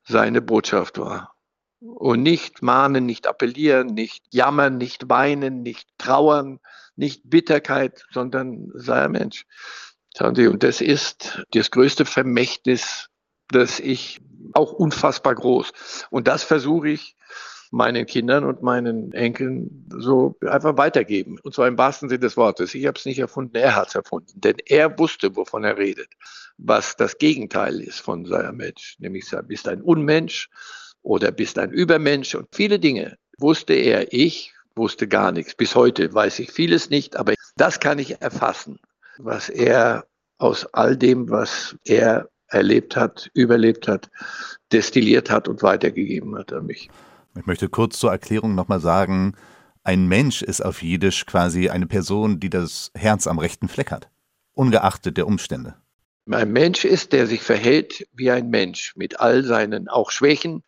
seine 0.02 0.40
Botschaft 0.40 0.98
war. 0.98 1.34
Und 1.80 2.22
nicht 2.22 2.62
mahnen, 2.62 3.06
nicht 3.06 3.26
appellieren, 3.26 3.88
nicht 3.88 4.24
jammern, 4.30 4.78
nicht 4.78 5.08
weinen, 5.08 5.62
nicht 5.62 5.88
trauern, 5.98 6.58
nicht 6.96 7.22
Bitterkeit, 7.24 8.04
sondern 8.10 8.70
sei 8.74 9.04
ein 9.04 9.12
Mensch. 9.12 9.46
Und 10.20 10.62
das 10.62 10.80
ist 10.80 11.42
das 11.52 11.70
größte 11.70 12.04
Vermächtnis, 12.04 13.08
das 13.48 13.80
ich 13.80 14.20
auch 14.54 14.72
unfassbar 14.72 15.34
groß. 15.34 15.72
Und 16.10 16.28
das 16.28 16.42
versuche 16.44 16.90
ich 16.90 17.16
meinen 17.70 18.04
Kindern 18.04 18.44
und 18.44 18.62
meinen 18.62 19.12
Enkeln 19.12 19.88
so 19.96 20.36
einfach 20.46 20.76
weitergeben. 20.76 21.38
Und 21.42 21.54
zwar 21.54 21.68
im 21.68 21.78
wahrsten 21.78 22.10
Sinne 22.10 22.20
des 22.20 22.36
Wortes. 22.36 22.74
Ich 22.74 22.86
habe 22.86 22.98
es 22.98 23.06
nicht 23.06 23.18
erfunden, 23.18 23.56
er 23.56 23.74
hat 23.74 23.88
es 23.88 23.94
erfunden. 23.94 24.32
Denn 24.34 24.56
er 24.66 24.98
wusste, 24.98 25.34
wovon 25.34 25.64
er 25.64 25.78
redet. 25.78 26.08
Was 26.58 26.96
das 26.96 27.16
Gegenteil 27.16 27.80
ist 27.80 28.00
von 28.00 28.26
seinem 28.26 28.58
Mensch. 28.58 28.96
Nämlich, 28.98 29.24
bist 29.48 29.66
ein 29.68 29.80
Unmensch 29.80 30.50
oder 31.00 31.32
bist 31.32 31.58
ein 31.58 31.70
Übermensch 31.70 32.34
und 32.34 32.48
viele 32.52 32.78
Dinge 32.78 33.16
wusste 33.38 33.72
er. 33.72 34.12
Ich 34.12 34.52
wusste 34.74 35.08
gar 35.08 35.32
nichts. 35.32 35.54
Bis 35.54 35.74
heute 35.74 36.12
weiß 36.12 36.38
ich 36.38 36.50
vieles 36.50 36.90
nicht, 36.90 37.16
aber 37.16 37.34
das 37.56 37.80
kann 37.80 37.98
ich 37.98 38.20
erfassen, 38.20 38.78
was 39.18 39.48
er 39.48 40.06
aus 40.38 40.66
all 40.72 40.96
dem, 40.96 41.30
was 41.30 41.76
er 41.84 42.28
erlebt 42.48 42.96
hat, 42.96 43.30
überlebt 43.34 43.88
hat, 43.88 44.10
destilliert 44.72 45.30
hat 45.30 45.48
und 45.48 45.62
weitergegeben 45.62 46.36
hat 46.36 46.52
an 46.52 46.66
mich. 46.66 46.90
Ich 47.36 47.46
möchte 47.46 47.68
kurz 47.68 47.98
zur 47.98 48.10
Erklärung 48.10 48.54
nochmal 48.54 48.80
sagen, 48.80 49.34
ein 49.84 50.06
Mensch 50.06 50.42
ist 50.42 50.60
auf 50.64 50.82
Jiddisch 50.82 51.26
quasi 51.26 51.68
eine 51.68 51.86
Person, 51.86 52.38
die 52.38 52.50
das 52.50 52.92
Herz 52.94 53.26
am 53.26 53.38
rechten 53.38 53.68
Fleck 53.68 53.90
hat, 53.90 54.10
ungeachtet 54.52 55.16
der 55.16 55.26
Umstände. 55.26 55.74
Ein 56.30 56.52
Mensch 56.52 56.84
ist, 56.84 57.12
der 57.12 57.26
sich 57.26 57.42
verhält 57.42 58.06
wie 58.12 58.30
ein 58.30 58.48
Mensch, 58.48 58.94
mit 58.96 59.18
all 59.18 59.42
seinen 59.42 59.88
auch 59.88 60.12
Schwächen. 60.12 60.62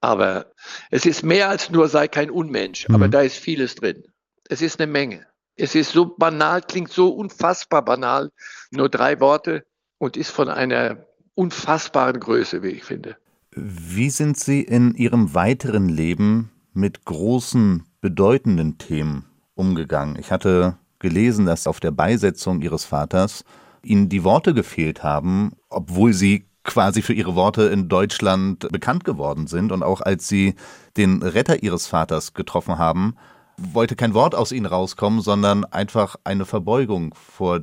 Aber 0.00 0.46
es 0.90 1.06
ist 1.06 1.22
mehr 1.22 1.48
als 1.48 1.70
nur 1.70 1.88
sei 1.88 2.08
kein 2.08 2.30
Unmensch, 2.30 2.88
mhm. 2.88 2.94
aber 2.94 3.08
da 3.08 3.20
ist 3.20 3.36
vieles 3.36 3.74
drin. 3.74 4.04
Es 4.48 4.62
ist 4.62 4.80
eine 4.80 4.90
Menge. 4.90 5.26
Es 5.56 5.74
ist 5.74 5.92
so 5.92 6.14
banal, 6.16 6.62
klingt 6.62 6.92
so 6.92 7.08
unfassbar 7.08 7.84
banal, 7.84 8.30
nur 8.70 8.88
drei 8.88 9.18
Worte 9.20 9.66
und 9.98 10.16
ist 10.16 10.30
von 10.30 10.48
einer 10.48 11.04
unfassbaren 11.34 12.20
Größe, 12.20 12.62
wie 12.62 12.68
ich 12.68 12.84
finde. 12.84 13.16
Wie 13.50 14.10
sind 14.10 14.38
Sie 14.38 14.62
in 14.62 14.94
Ihrem 14.94 15.34
weiteren 15.34 15.88
Leben 15.88 16.50
mit 16.72 17.04
großen, 17.04 17.84
bedeutenden 18.00 18.78
Themen 18.78 19.24
umgegangen? 19.54 20.16
Ich 20.18 20.30
hatte 20.30 20.78
gelesen, 21.00 21.46
dass 21.46 21.66
auf 21.66 21.80
der 21.80 21.90
Beisetzung 21.90 22.62
Ihres 22.62 22.84
Vaters 22.84 23.44
Ihnen 23.82 24.08
die 24.08 24.24
Worte 24.24 24.54
gefehlt 24.54 25.02
haben, 25.02 25.52
obwohl 25.68 26.12
Sie 26.12 26.47
quasi 26.68 27.02
für 27.02 27.14
Ihre 27.14 27.34
Worte 27.34 27.62
in 27.62 27.88
Deutschland 27.88 28.68
bekannt 28.70 29.04
geworden 29.04 29.46
sind. 29.48 29.72
Und 29.72 29.82
auch 29.82 30.00
als 30.00 30.28
Sie 30.28 30.54
den 30.96 31.22
Retter 31.22 31.62
Ihres 31.62 31.86
Vaters 31.86 32.34
getroffen 32.34 32.78
haben, 32.78 33.16
wollte 33.56 33.96
kein 33.96 34.14
Wort 34.14 34.34
aus 34.34 34.52
Ihnen 34.52 34.66
rauskommen, 34.66 35.20
sondern 35.20 35.64
einfach 35.64 36.16
eine 36.22 36.44
Verbeugung 36.44 37.14
vor 37.14 37.60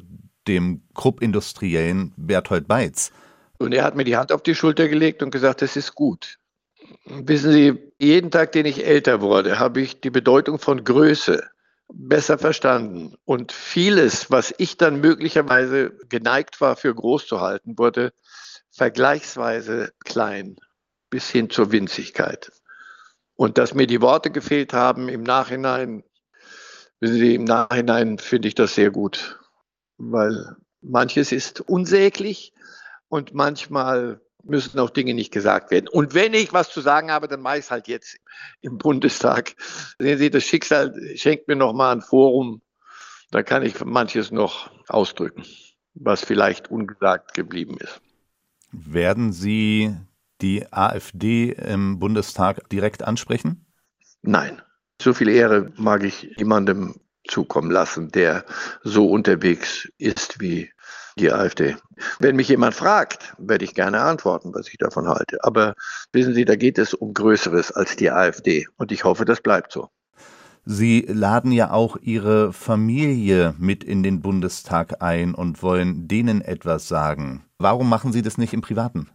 dem 0.48 0.82
Krupp-Industriellen 0.94 2.14
Berthold 2.18 2.68
Beitz. 2.68 3.12
Und 3.58 3.74
er 3.74 3.84
hat 3.84 3.96
mir 3.96 4.04
die 4.04 4.18
Hand 4.18 4.32
auf 4.32 4.44
die 4.44 4.56
Schulter 4.56 4.90
gelegt 4.90 5.24
und 5.24 5.32
gesagt, 5.32 5.62
das 5.62 5.78
ist 5.78 5.96
gut. 5.96 6.38
Wissen 7.06 7.52
Sie, 7.52 7.74
jeden 8.00 8.32
Tag, 8.32 8.52
den 8.52 8.66
ich 8.66 8.86
älter 8.86 9.22
wurde, 9.22 9.60
habe 9.60 9.82
ich 9.82 10.02
die 10.02 10.10
Bedeutung 10.10 10.60
von 10.60 10.84
Größe 10.84 11.44
besser 11.94 12.38
verstanden. 12.38 13.16
Und 13.26 13.52
vieles, 13.52 14.30
was 14.32 14.54
ich 14.58 14.78
dann 14.78 15.00
möglicherweise 15.00 15.92
geneigt 16.10 16.60
war, 16.62 16.76
für 16.76 16.94
groß 16.94 17.28
zu 17.28 17.42
halten, 17.42 17.78
wurde 17.78 18.14
vergleichsweise 18.76 19.94
klein 20.04 20.58
bis 21.10 21.30
hin 21.30 21.50
zur 21.50 21.72
Winzigkeit. 21.72 22.52
Und 23.36 23.58
dass 23.58 23.74
mir 23.74 23.88
die 23.88 24.02
Worte 24.02 24.32
gefehlt 24.32 24.74
haben 24.74 25.08
im 25.08 25.24
Nachhinein, 25.24 26.04
wissen 27.00 27.16
Sie, 27.16 27.36
im 27.36 27.46
Nachhinein 27.46 28.18
finde 28.18 28.48
ich 28.48 28.56
das 28.56 28.76
sehr 28.76 28.92
gut, 28.92 29.40
weil 29.98 30.56
manches 30.82 31.32
ist 31.32 31.62
unsäglich 31.62 32.54
und 33.08 33.34
manchmal 33.34 34.22
müssen 34.44 34.80
auch 34.80 34.90
Dinge 34.90 35.14
nicht 35.14 35.32
gesagt 35.32 35.72
werden. 35.72 35.88
Und 35.88 36.14
wenn 36.14 36.34
ich 36.34 36.54
was 36.54 36.70
zu 36.70 36.82
sagen 36.82 37.12
habe, 37.12 37.28
dann 37.28 37.42
mache 37.42 37.58
ich 37.60 37.66
es 37.66 37.72
halt 37.72 37.88
jetzt 37.88 38.18
im 38.62 38.78
Bundestag. 38.78 39.56
Sehen 40.00 40.20
Sie, 40.20 40.30
das 40.30 40.44
Schicksal 40.44 40.94
schenkt 41.16 41.48
mir 41.48 41.56
noch 41.56 41.74
mal 41.74 41.94
ein 41.94 42.02
Forum. 42.02 42.62
Da 43.32 43.42
kann 43.42 43.64
ich 43.64 43.84
manches 43.84 44.32
noch 44.32 44.70
ausdrücken, 44.88 45.46
was 45.94 46.24
vielleicht 46.24 46.70
ungesagt 46.70 47.34
geblieben 47.34 47.78
ist. 47.80 48.02
Werden 48.78 49.32
Sie 49.32 49.96
die 50.42 50.72
AfD 50.72 51.52
im 51.52 52.00
Bundestag 52.00 52.70
direkt 52.70 53.04
ansprechen? 53.04 53.66
Nein. 54.22 54.62
So 55.02 55.14
viel 55.14 55.30
Ehre 55.30 55.72
mag 55.78 56.04
ich 56.04 56.36
niemandem 56.38 56.96
zukommen 57.28 57.72
lassen, 57.72 58.12
der 58.12 58.46
so 58.84 59.10
unterwegs 59.10 59.90
ist 59.98 60.40
wie 60.40 60.72
die 61.18 61.32
AfD. 61.32 61.76
Wenn 62.20 62.36
mich 62.36 62.50
jemand 62.50 62.76
fragt, 62.76 63.34
werde 63.38 63.66
ich 63.66 63.74
gerne 63.74 64.02
antworten, 64.02 64.54
was 64.54 64.68
ich 64.68 64.78
davon 64.78 65.08
halte. 65.08 65.44
Aber 65.44 65.76
wissen 66.12 66.34
Sie, 66.34 66.46
da 66.46 66.56
geht 66.56 66.78
es 66.78 66.94
um 66.94 67.14
Größeres 67.14 67.72
als 67.72 67.96
die 67.96 68.12
AfD. 68.12 68.68
Und 68.78 68.92
ich 68.92 69.04
hoffe, 69.04 69.26
das 69.26 69.42
bleibt 69.42 69.72
so. 69.72 69.90
Sie 70.68 71.06
laden 71.08 71.52
ja 71.52 71.70
auch 71.70 71.96
Ihre 72.02 72.52
Familie 72.52 73.54
mit 73.60 73.84
in 73.84 74.02
den 74.02 74.22
Bundestag 74.22 75.04
ein 75.04 75.36
und 75.36 75.62
wollen 75.62 76.08
denen 76.08 76.42
etwas 76.42 76.88
sagen. 76.88 77.46
Warum 77.60 77.88
machen 77.88 78.12
Sie 78.12 78.24
das 78.24 78.40
nicht 78.40 78.54
im 78.54 78.62
Privaten? 78.62 79.10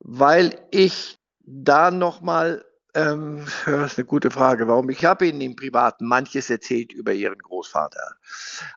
Weil 0.00 0.58
ich 0.70 1.18
da 1.46 1.90
nochmal 1.90 2.64
ähm, 2.98 3.46
das 3.64 3.92
ist 3.92 3.98
eine 3.98 4.06
gute 4.06 4.30
Frage. 4.30 4.66
Warum? 4.66 4.90
Ich 4.90 5.04
habe 5.04 5.26
Ihnen 5.26 5.40
im 5.40 5.54
Privaten 5.56 6.06
manches 6.06 6.50
erzählt 6.50 6.92
über 6.92 7.12
Ihren 7.12 7.38
Großvater. 7.38 8.16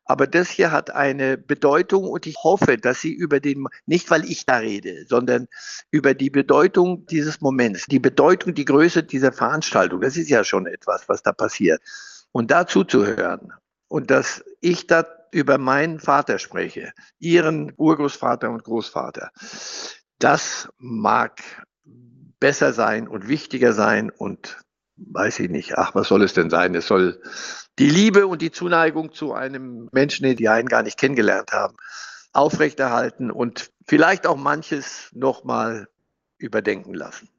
Aber 0.05 0.27
das 0.27 0.49
hier 0.49 0.71
hat 0.71 0.91
eine 0.91 1.37
Bedeutung 1.37 2.03
und 2.05 2.27
ich 2.27 2.37
hoffe, 2.43 2.77
dass 2.77 3.01
Sie 3.01 3.11
über 3.13 3.39
den, 3.39 3.65
nicht 3.87 4.11
weil 4.11 4.25
ich 4.25 4.45
da 4.45 4.57
rede, 4.57 5.05
sondern 5.07 5.47
über 5.89 6.13
die 6.13 6.29
Bedeutung 6.29 7.05
dieses 7.07 7.41
Moments, 7.41 7.87
die 7.87 7.99
Bedeutung, 7.99 8.53
die 8.53 8.65
Größe 8.65 9.03
dieser 9.03 9.31
Veranstaltung, 9.31 10.01
das 10.01 10.17
ist 10.17 10.29
ja 10.29 10.43
schon 10.43 10.67
etwas, 10.67 11.09
was 11.09 11.23
da 11.23 11.31
passiert. 11.31 11.81
Und 12.31 12.51
dazu 12.51 12.83
zu 12.83 13.05
hören 13.05 13.51
und 13.87 14.11
dass 14.11 14.43
ich 14.59 14.85
da 14.85 15.05
über 15.31 15.57
meinen 15.57 15.99
Vater 15.99 16.37
spreche, 16.37 16.93
Ihren 17.17 17.73
Urgroßvater 17.75 18.51
und 18.51 18.63
Großvater, 18.63 19.31
das 20.19 20.69
mag 20.77 21.41
besser 22.41 22.73
sein 22.73 23.07
und 23.07 23.29
wichtiger 23.29 23.71
sein 23.71 24.09
und 24.09 24.57
weiß 24.97 25.39
ich 25.39 25.49
nicht, 25.49 25.77
ach, 25.77 25.95
was 25.95 26.09
soll 26.09 26.23
es 26.23 26.33
denn 26.33 26.49
sein? 26.49 26.75
Es 26.75 26.87
soll 26.87 27.21
die 27.79 27.89
Liebe 27.89 28.27
und 28.27 28.41
die 28.41 28.51
Zuneigung 28.51 29.13
zu 29.13 29.33
einem 29.33 29.87
Menschen, 29.93 30.35
die 30.35 30.49
einen 30.49 30.67
gar 30.67 30.83
nicht 30.83 30.99
kennengelernt 30.99 31.53
haben, 31.53 31.77
aufrechterhalten 32.33 33.31
und 33.31 33.71
vielleicht 33.87 34.27
auch 34.27 34.35
manches 34.35 35.09
nochmal 35.13 35.87
überdenken 36.37 36.93
lassen. 36.93 37.29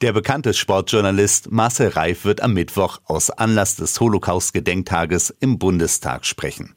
Der 0.00 0.12
bekannte 0.12 0.54
Sportjournalist 0.54 1.50
Marcel 1.50 1.88
Reif 1.88 2.24
wird 2.24 2.40
am 2.40 2.54
Mittwoch 2.54 3.00
aus 3.04 3.30
Anlass 3.30 3.74
des 3.74 3.98
Holocaust-Gedenktages 3.98 5.34
im 5.40 5.58
Bundestag 5.58 6.24
sprechen. 6.24 6.76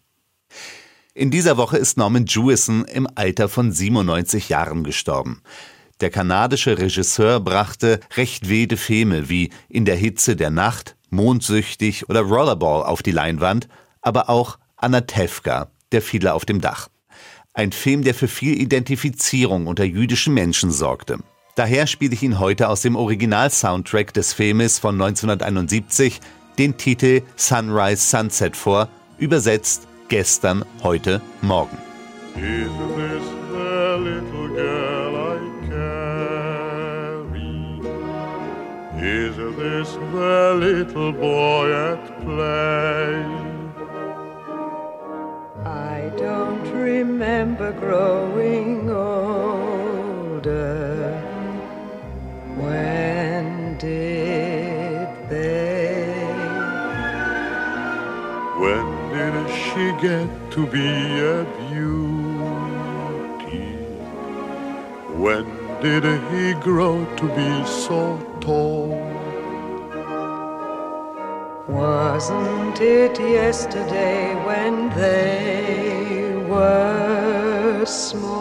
In 1.14 1.30
dieser 1.30 1.58
Woche 1.58 1.78
ist 1.78 1.98
Norman 1.98 2.26
Jewison 2.26 2.86
im 2.86 3.08
Alter 3.14 3.48
von 3.48 3.72
97 3.72 4.50
Jahren 4.50 4.84
gestorben. 4.84 5.44
Der 6.02 6.10
kanadische 6.10 6.80
Regisseur 6.80 7.40
brachte 7.40 8.00
recht 8.18 8.50
wede 8.50 8.76
Filme 8.76 9.30
wie 9.30 9.52
In 9.70 9.86
der 9.86 9.96
Hitze 9.96 10.36
der 10.36 10.50
Nacht, 10.50 10.96
Mondsüchtig 11.12 12.10
oder 12.10 12.22
Rollerball 12.22 12.84
auf 12.84 13.04
die 13.04 13.12
Leinwand, 13.12 13.68
aber 14.02 14.28
auch 14.30 14.58
Anatevka, 14.78 15.70
der 15.92 16.02
Fiedler 16.02 16.34
auf 16.34 16.46
dem 16.46 16.60
Dach. 16.60 16.88
Ein 17.54 17.72
Film, 17.72 18.04
der 18.04 18.16
für 18.16 18.28
viel 18.28 18.60
Identifizierung 18.60 19.68
unter 19.68 19.84
jüdischen 19.84 20.34
Menschen 20.34 20.72
sorgte. 20.72 21.20
Daher 21.56 21.86
spiele 21.86 22.16
ich 22.16 22.24
ihn 22.24 22.40
heute 22.40 22.70
aus 22.70 22.82
dem 22.82 22.96
Original-Soundtrack 22.96 24.14
des 24.14 24.34
Filmes 24.34 24.80
von 24.80 24.96
1971, 24.96 26.20
den 26.58 26.78
Titel 26.78 27.22
Sunrise 27.36 28.02
Sunset 28.02 28.56
vor, 28.56 28.88
übersetzt 29.20 29.88
gestern, 30.08 30.66
heute, 30.82 31.22
morgen. 31.42 31.78
Is 39.04 39.36
this 39.36 39.94
the 40.14 40.54
little 40.60 41.12
boy 41.12 41.74
at 41.74 42.22
play? 42.22 43.26
I 45.66 46.12
don't 46.18 46.72
remember 46.72 47.72
growing 47.72 48.92
older. 48.92 50.52
When 52.56 53.76
did 53.80 55.08
they? 55.32 56.06
When 58.60 58.86
did 59.16 59.50
she 59.50 59.92
get 60.00 60.30
to 60.52 60.68
be 60.68 60.88
a 61.22 61.44
beauty? 61.58 62.02
When 65.18 65.46
did 65.82 66.04
he 66.32 66.54
grow 66.62 67.04
to 67.16 67.26
be 67.36 67.66
so 67.66 68.20
tall? 68.40 68.91
Wasn't 72.22 72.80
it 72.82 73.20
yesterday 73.20 74.36
when 74.46 74.90
they 74.90 76.36
were 76.48 77.84
small? 77.88 78.41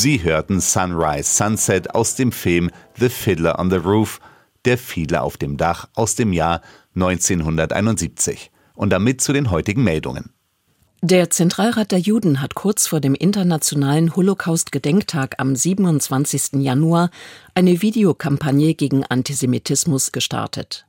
Sie 0.00 0.22
hörten 0.22 0.60
Sunrise 0.60 1.28
Sunset 1.28 1.92
aus 1.92 2.14
dem 2.14 2.30
Film 2.30 2.70
The 3.00 3.08
Fiddler 3.08 3.58
on 3.58 3.68
the 3.68 3.78
Roof, 3.78 4.20
Der 4.64 4.78
Fiedler 4.78 5.24
auf 5.24 5.36
dem 5.36 5.56
Dach 5.56 5.88
aus 5.96 6.14
dem 6.14 6.32
Jahr 6.32 6.62
1971. 6.94 8.52
Und 8.74 8.90
damit 8.90 9.20
zu 9.20 9.32
den 9.32 9.50
heutigen 9.50 9.82
Meldungen. 9.82 10.30
Der 11.02 11.30
Zentralrat 11.30 11.90
der 11.90 11.98
Juden 11.98 12.40
hat 12.40 12.54
kurz 12.54 12.86
vor 12.86 13.00
dem 13.00 13.16
internationalen 13.16 14.14
Holocaust-Gedenktag 14.14 15.34
am 15.38 15.56
27. 15.56 16.62
Januar 16.62 17.10
eine 17.56 17.82
Videokampagne 17.82 18.74
gegen 18.74 19.04
Antisemitismus 19.04 20.12
gestartet. 20.12 20.86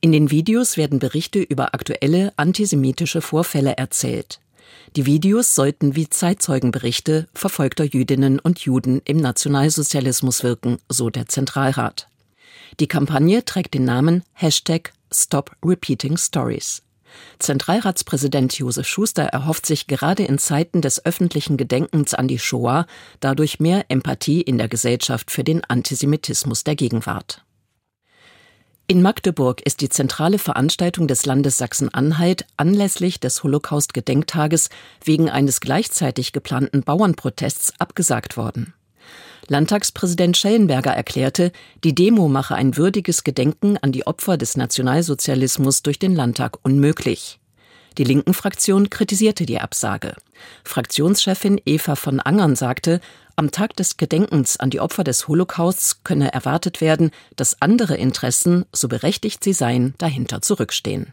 In 0.00 0.10
den 0.10 0.32
Videos 0.32 0.76
werden 0.76 0.98
Berichte 0.98 1.38
über 1.38 1.72
aktuelle 1.72 2.32
antisemitische 2.34 3.20
Vorfälle 3.20 3.76
erzählt. 3.76 4.40
Die 4.96 5.06
Videos 5.06 5.54
sollten 5.54 5.94
wie 5.94 6.08
Zeitzeugenberichte 6.08 7.28
verfolgter 7.34 7.84
Jüdinnen 7.84 8.38
und 8.38 8.60
Juden 8.60 9.00
im 9.04 9.18
Nationalsozialismus 9.18 10.42
wirken, 10.42 10.78
so 10.88 11.10
der 11.10 11.26
Zentralrat. 11.26 12.08
Die 12.80 12.88
Kampagne 12.88 13.44
trägt 13.44 13.74
den 13.74 13.84
Namen 13.84 14.24
Hashtag 14.32 14.92
Stop 15.12 15.56
Repeating 15.64 16.16
Stories. 16.16 16.82
Zentralratspräsident 17.38 18.56
Josef 18.58 18.86
Schuster 18.86 19.24
erhofft 19.24 19.66
sich 19.66 19.86
gerade 19.86 20.24
in 20.24 20.38
Zeiten 20.38 20.80
des 20.80 21.04
öffentlichen 21.04 21.56
Gedenkens 21.56 22.14
an 22.14 22.28
die 22.28 22.38
Shoah 22.38 22.86
dadurch 23.18 23.60
mehr 23.60 23.84
Empathie 23.88 24.40
in 24.40 24.58
der 24.58 24.68
Gesellschaft 24.68 25.30
für 25.30 25.44
den 25.44 25.64
Antisemitismus 25.64 26.64
der 26.64 26.76
Gegenwart. 26.76 27.44
In 28.90 29.02
Magdeburg 29.02 29.60
ist 29.64 29.82
die 29.82 29.88
zentrale 29.88 30.36
Veranstaltung 30.36 31.06
des 31.06 31.24
Landes 31.24 31.58
Sachsen-Anhalt 31.58 32.44
anlässlich 32.56 33.20
des 33.20 33.44
Holocaust-Gedenktages 33.44 34.68
wegen 35.04 35.30
eines 35.30 35.60
gleichzeitig 35.60 36.32
geplanten 36.32 36.82
Bauernprotests 36.82 37.72
abgesagt 37.78 38.36
worden. 38.36 38.74
Landtagspräsident 39.46 40.36
Schellenberger 40.36 40.90
erklärte, 40.90 41.52
die 41.84 41.94
Demo 41.94 42.26
mache 42.26 42.56
ein 42.56 42.76
würdiges 42.76 43.22
Gedenken 43.22 43.78
an 43.80 43.92
die 43.92 44.08
Opfer 44.08 44.36
des 44.36 44.56
Nationalsozialismus 44.56 45.82
durch 45.82 46.00
den 46.00 46.16
Landtag 46.16 46.58
unmöglich. 46.64 47.39
Die 48.00 48.04
linken 48.04 48.32
Fraktion 48.32 48.88
kritisierte 48.88 49.44
die 49.44 49.60
Absage. 49.60 50.14
Fraktionschefin 50.64 51.60
Eva 51.66 51.96
von 51.96 52.18
Angern 52.18 52.56
sagte, 52.56 52.98
am 53.36 53.50
Tag 53.50 53.76
des 53.76 53.98
Gedenkens 53.98 54.56
an 54.56 54.70
die 54.70 54.80
Opfer 54.80 55.04
des 55.04 55.28
Holocausts 55.28 56.02
könne 56.02 56.32
erwartet 56.32 56.80
werden, 56.80 57.10
dass 57.36 57.60
andere 57.60 57.98
Interessen, 57.98 58.64
so 58.72 58.88
berechtigt 58.88 59.44
sie 59.44 59.52
seien, 59.52 59.92
dahinter 59.98 60.40
zurückstehen. 60.40 61.12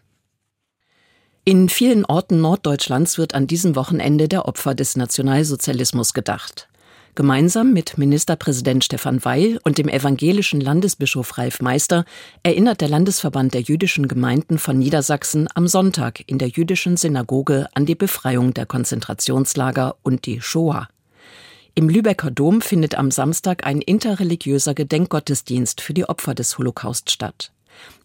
In 1.43 1.67
vielen 1.67 2.05
Orten 2.05 2.39
Norddeutschlands 2.39 3.17
wird 3.17 3.35
an 3.35 3.47
diesem 3.47 3.75
Wochenende 3.75 4.29
der 4.29 4.45
Opfer 4.45 4.73
des 4.73 4.95
Nationalsozialismus 4.95 6.13
gedacht. 6.13 6.69
Gemeinsam 7.17 7.73
mit 7.73 7.97
Ministerpräsident 7.97 8.83
Stefan 8.83 9.25
Weil 9.25 9.59
und 9.63 9.79
dem 9.79 9.87
evangelischen 9.87 10.61
Landesbischof 10.61 11.39
Ralf 11.39 11.61
Meister 11.61 12.05
erinnert 12.43 12.79
der 12.79 12.89
Landesverband 12.89 13.55
der 13.55 13.61
jüdischen 13.61 14.07
Gemeinden 14.07 14.59
von 14.59 14.77
Niedersachsen 14.77 15.47
am 15.55 15.67
Sonntag 15.67 16.23
in 16.27 16.37
der 16.37 16.49
jüdischen 16.49 16.95
Synagoge 16.95 17.69
an 17.73 17.87
die 17.87 17.95
Befreiung 17.95 18.53
der 18.53 18.67
Konzentrationslager 18.67 19.95
und 20.03 20.27
die 20.27 20.41
Shoah. 20.41 20.89
Im 21.73 21.89
Lübecker 21.89 22.29
Dom 22.29 22.61
findet 22.61 22.93
am 22.93 23.09
Samstag 23.09 23.65
ein 23.65 23.81
interreligiöser 23.81 24.75
Gedenkgottesdienst 24.75 25.81
für 25.81 25.95
die 25.95 26.07
Opfer 26.07 26.35
des 26.35 26.59
Holocaust 26.59 27.09
statt. 27.09 27.51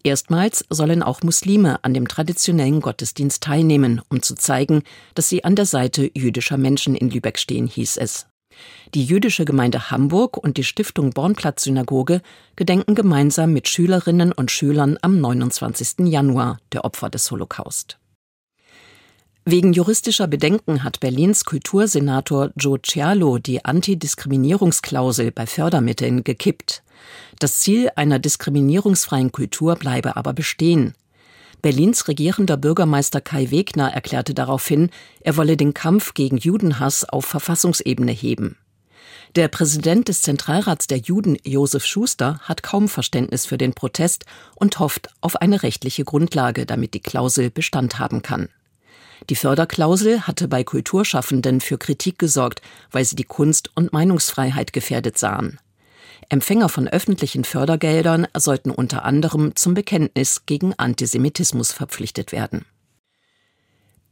Erstmals 0.03 0.65
sollen 0.71 1.03
auch 1.03 1.21
Muslime 1.21 1.83
an 1.83 1.93
dem 1.93 2.07
traditionellen 2.07 2.81
Gottesdienst 2.81 3.43
teilnehmen, 3.43 4.01
um 4.09 4.23
zu 4.23 4.33
zeigen, 4.33 4.81
dass 5.13 5.29
sie 5.29 5.43
an 5.43 5.55
der 5.55 5.67
Seite 5.67 6.09
jüdischer 6.15 6.57
Menschen 6.57 6.95
in 6.95 7.11
Lübeck 7.11 7.37
stehen, 7.37 7.67
hieß 7.67 7.97
es. 7.97 8.25
Die 8.93 9.05
jüdische 9.05 9.45
Gemeinde 9.45 9.89
Hamburg 9.91 10.37
und 10.37 10.57
die 10.57 10.63
Stiftung 10.63 11.11
Bornplatz 11.11 11.63
Synagoge 11.63 12.21
gedenken 12.55 12.95
gemeinsam 12.95 13.53
mit 13.53 13.67
Schülerinnen 13.67 14.31
und 14.31 14.51
Schülern 14.51 14.97
am 15.01 15.19
29. 15.19 16.07
Januar 16.07 16.59
der 16.71 16.85
Opfer 16.85 17.09
des 17.09 17.29
Holocaust. 17.31 17.97
Wegen 19.45 19.73
juristischer 19.73 20.27
Bedenken 20.27 20.83
hat 20.83 21.01
Berlins 21.01 21.43
Kultursenator 21.43 22.51
Joe 22.55 22.79
Cialo 22.81 23.39
die 23.39 23.65
Antidiskriminierungsklausel 23.65 25.31
bei 25.31 25.45
Fördermitteln 25.45 26.23
gekippt. 26.23 26.81
Das 27.39 27.59
Ziel 27.59 27.89
einer 27.97 28.19
diskriminierungsfreien 28.19 29.33
Kultur 29.33 29.75
bleibe 29.75 30.15
aber 30.15 30.31
bestehen. 30.31 30.93
Berlins 31.63 32.09
regierender 32.09 32.57
Bürgermeister 32.57 33.21
Kai 33.21 33.49
Wegner 33.49 33.89
erklärte 33.89 34.33
daraufhin, 34.33 34.89
er 35.21 35.37
wolle 35.37 35.55
den 35.55 35.73
Kampf 35.73 36.13
gegen 36.13 36.35
Judenhass 36.35 37.05
auf 37.05 37.23
Verfassungsebene 37.23 38.11
heben. 38.11 38.57
Der 39.37 39.47
Präsident 39.47 40.09
des 40.09 40.21
Zentralrats 40.21 40.87
der 40.87 40.97
Juden, 40.97 41.37
Josef 41.45 41.85
Schuster, 41.85 42.39
hat 42.43 42.63
kaum 42.63 42.89
Verständnis 42.89 43.45
für 43.45 43.57
den 43.57 43.73
Protest 43.73 44.25
und 44.55 44.77
hofft 44.79 45.07
auf 45.21 45.37
eine 45.37 45.63
rechtliche 45.63 46.03
Grundlage, 46.03 46.65
damit 46.65 46.93
die 46.93 46.99
Klausel 46.99 47.49
Bestand 47.49 47.97
haben 47.97 48.21
kann. 48.21 48.49
Die 49.29 49.37
Förderklausel 49.37 50.27
hatte 50.27 50.49
bei 50.49 50.65
Kulturschaffenden 50.65 51.61
für 51.61 51.77
Kritik 51.77 52.19
gesorgt, 52.19 52.61
weil 52.91 53.05
sie 53.05 53.15
die 53.15 53.23
Kunst- 53.23 53.71
und 53.73 53.93
Meinungsfreiheit 53.93 54.73
gefährdet 54.73 55.17
sahen. 55.17 55.59
Empfänger 56.33 56.67
von 56.67 56.87
öffentlichen 56.87 57.43
Fördergeldern 57.43 58.25
sollten 58.35 58.71
unter 58.71 59.05
anderem 59.05 59.55
zum 59.55 59.75
Bekenntnis 59.75 60.47
gegen 60.47 60.73
Antisemitismus 60.73 61.71
verpflichtet 61.71 62.31
werden. 62.31 62.65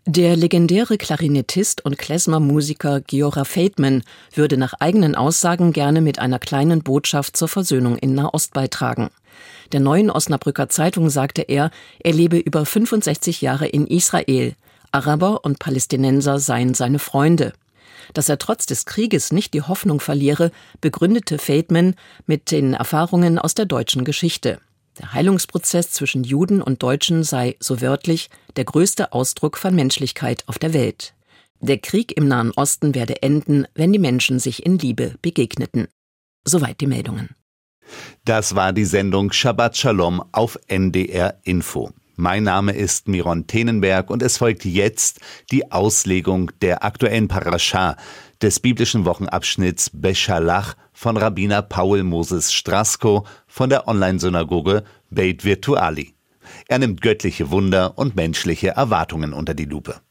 Der 0.06 0.36
legendäre 0.36 1.00
Klarinettist 1.00 1.84
und 1.84 1.98
Klezmer-Musiker 1.98 3.02
Giora 3.02 3.44
Feldman 3.44 4.04
würde 4.36 4.58
nach 4.58 4.76
eigenen 4.80 5.16
Aussagen 5.16 5.74
gerne 5.74 6.00
mit 6.00 6.20
einer 6.20 6.38
kleinen 6.38 6.84
Botschaft 6.84 7.36
zur 7.36 7.48
Versöhnung 7.48 7.98
in 7.98 8.14
Nahost 8.14 8.54
beitragen. 8.54 9.10
Der 9.72 9.80
neuen 9.80 10.12
Osnabrücker 10.12 10.70
Zeitung 10.70 11.10
sagte 11.10 11.42
er, 11.42 11.72
er 12.02 12.14
lebe 12.14 12.38
über 12.38 12.68
65 12.68 13.42
Jahre 13.42 13.66
in 13.66 13.88
Israel. 13.88 14.54
Araber 14.92 15.44
und 15.44 15.58
Palästinenser 15.58 16.38
seien 16.38 16.76
seine 16.76 17.00
Freunde. 17.00 17.54
Dass 18.14 18.30
er 18.30 18.38
trotz 18.38 18.66
des 18.66 18.86
Krieges 18.86 19.32
nicht 19.32 19.54
die 19.54 19.62
Hoffnung 19.62 20.00
verliere, 20.00 20.52
begründete 20.80 21.38
Feldman 21.38 21.96
mit 22.26 22.52
den 22.52 22.74
Erfahrungen 22.74 23.40
aus 23.40 23.54
der 23.56 23.66
deutschen 23.66 24.06
Geschichte. 24.06 24.60
Der 25.00 25.14
Heilungsprozess 25.14 25.92
zwischen 25.92 26.24
Juden 26.24 26.62
und 26.62 26.84
Deutschen 26.84 27.24
sei, 27.24 27.56
so 27.60 27.82
wörtlich, 27.82 28.30
der 28.56 28.66
größte 28.66 29.14
Ausdruck 29.14 29.58
von 29.58 29.74
Menschlichkeit 29.74 30.44
auf 30.48 30.60
der 30.60 30.74
Welt. 30.74 31.14
Der 31.60 31.78
Krieg 31.78 32.18
im 32.18 32.28
Nahen 32.28 32.52
Osten 32.52 32.96
werde 32.96 33.22
enden, 33.22 33.68
wenn 33.76 33.94
die 33.94 34.00
Menschen 34.00 34.40
sich 34.40 34.66
in 34.66 34.78
Liebe 34.80 35.16
begegneten. 35.22 35.88
Soweit 36.44 36.82
die 36.82 36.88
Meldungen. 36.88 37.36
Das 38.26 38.56
war 38.56 38.74
die 38.74 38.86
Sendung 38.86 39.32
Shabbat 39.32 39.78
Shalom 39.78 40.24
auf 40.32 40.58
NDR 40.68 41.40
Info. 41.44 41.92
Mein 42.16 42.44
Name 42.44 42.74
ist 42.74 43.08
Miron 43.08 43.48
Tenenberg 43.48 44.10
und 44.10 44.22
es 44.22 44.38
folgt 44.38 44.66
jetzt 44.66 45.22
die 45.50 45.72
Auslegung 45.72 46.52
der 46.62 46.84
aktuellen 46.84 47.30
Parascha 47.30 47.96
des 48.42 48.60
biblischen 48.60 49.06
Wochenabschnitts 49.06 49.92
Beshalach 49.94 50.76
von 50.92 51.16
Rabbiner 51.16 51.62
Paul 51.62 52.04
Moses 52.04 52.52
Strasko 52.52 53.26
von 53.48 53.70
der 53.70 53.88
Online-Synagoge 53.88 54.84
Beit 55.10 55.46
Virtuali. 55.46 56.14
Er 56.68 56.80
nimmt 56.80 57.02
göttliche 57.02 57.50
Wunder 57.50 57.98
und 57.98 58.16
menschliche 58.16 58.70
Erwartungen 58.70 59.32
unter 59.32 59.54
die 59.54 59.66
Lupe. 59.66 60.02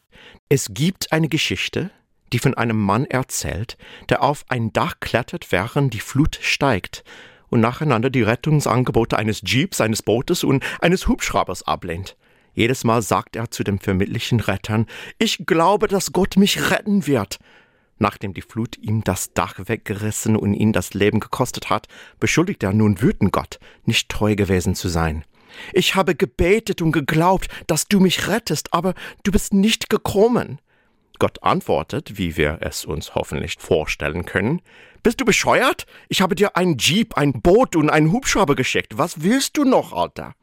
Es 0.49 0.69
gibt 0.71 1.13
eine 1.13 1.29
Geschichte, 1.29 1.91
die 2.33 2.39
von 2.39 2.55
einem 2.55 2.81
Mann 2.81 3.05
erzählt, 3.05 3.77
der 4.09 4.23
auf 4.23 4.45
ein 4.49 4.73
Dach 4.73 4.95
klettert, 5.01 5.53
während 5.53 5.93
die 5.93 6.01
Flut 6.01 6.39
steigt 6.41 7.05
und 7.51 7.61
nacheinander 7.61 8.11
die 8.11 8.23
Rettungsangebote 8.23 9.19
eines 9.19 9.43
Jeeps, 9.45 9.81
eines 9.81 10.03
Bootes 10.03 10.45
und 10.45 10.65
eines 10.81 11.09
Hubschraubers 11.09 11.63
ablehnt. 11.65 12.17
Jedes 12.55 12.85
Mal 12.85 13.03
sagt 13.03 13.37
er 13.37 13.51
zu 13.51 13.63
den 13.63 13.79
vermittlichen 13.79 14.41
Rettern, 14.41 14.87
ich 15.19 15.47
glaube, 15.47 15.89
dass 15.89 16.13
Gott 16.13 16.37
mich 16.37 16.71
retten 16.71 17.07
wird. 17.07 17.39
Nachdem 17.99 18.33
die 18.33 18.43
Flut 18.43 18.79
ihm 18.79 19.05
das 19.05 19.35
Dach 19.35 19.57
weggerissen 19.59 20.35
und 20.35 20.55
ihn 20.55 20.73
das 20.73 20.95
Leben 20.95 21.21
gekostet 21.21 21.69
hat, 21.69 21.87
beschuldigt 22.19 22.63
er 22.63 22.73
nun 22.73 23.03
wütend 23.03 23.33
Gott, 23.33 23.59
nicht 23.85 24.09
treu 24.09 24.35
gewesen 24.35 24.75
zu 24.75 24.89
sein. 24.89 25.25
Ich 25.73 25.95
habe 25.95 26.15
gebetet 26.15 26.81
und 26.81 26.93
geglaubt, 26.93 27.49
dass 27.67 27.89
du 27.89 28.01
mich 28.01 28.29
rettest, 28.29 28.73
aber 28.73 28.95
du 29.23 29.33
bist 29.33 29.53
nicht 29.53 29.91
gekommen. 29.91 30.61
Gott 31.19 31.43
antwortet, 31.43 32.17
wie 32.17 32.37
wir 32.37 32.59
es 32.63 32.87
uns 32.87 33.15
hoffentlich 33.15 33.57
vorstellen 33.59 34.25
können, 34.25 34.63
bist 35.03 35.21
du 35.21 35.25
bescheuert? 35.25 35.87
Ich 36.09 36.21
habe 36.21 36.35
dir 36.35 36.57
ein 36.57 36.77
Jeep, 36.79 37.17
ein 37.17 37.33
Boot 37.33 37.77
und 37.77 37.91
einen 37.91 38.13
Hubschrauber 38.13 38.55
geschickt. 38.55 38.99
Was 38.99 39.23
willst 39.23 39.57
du 39.57 39.65
noch, 39.65 39.93
Alter? 39.93 40.35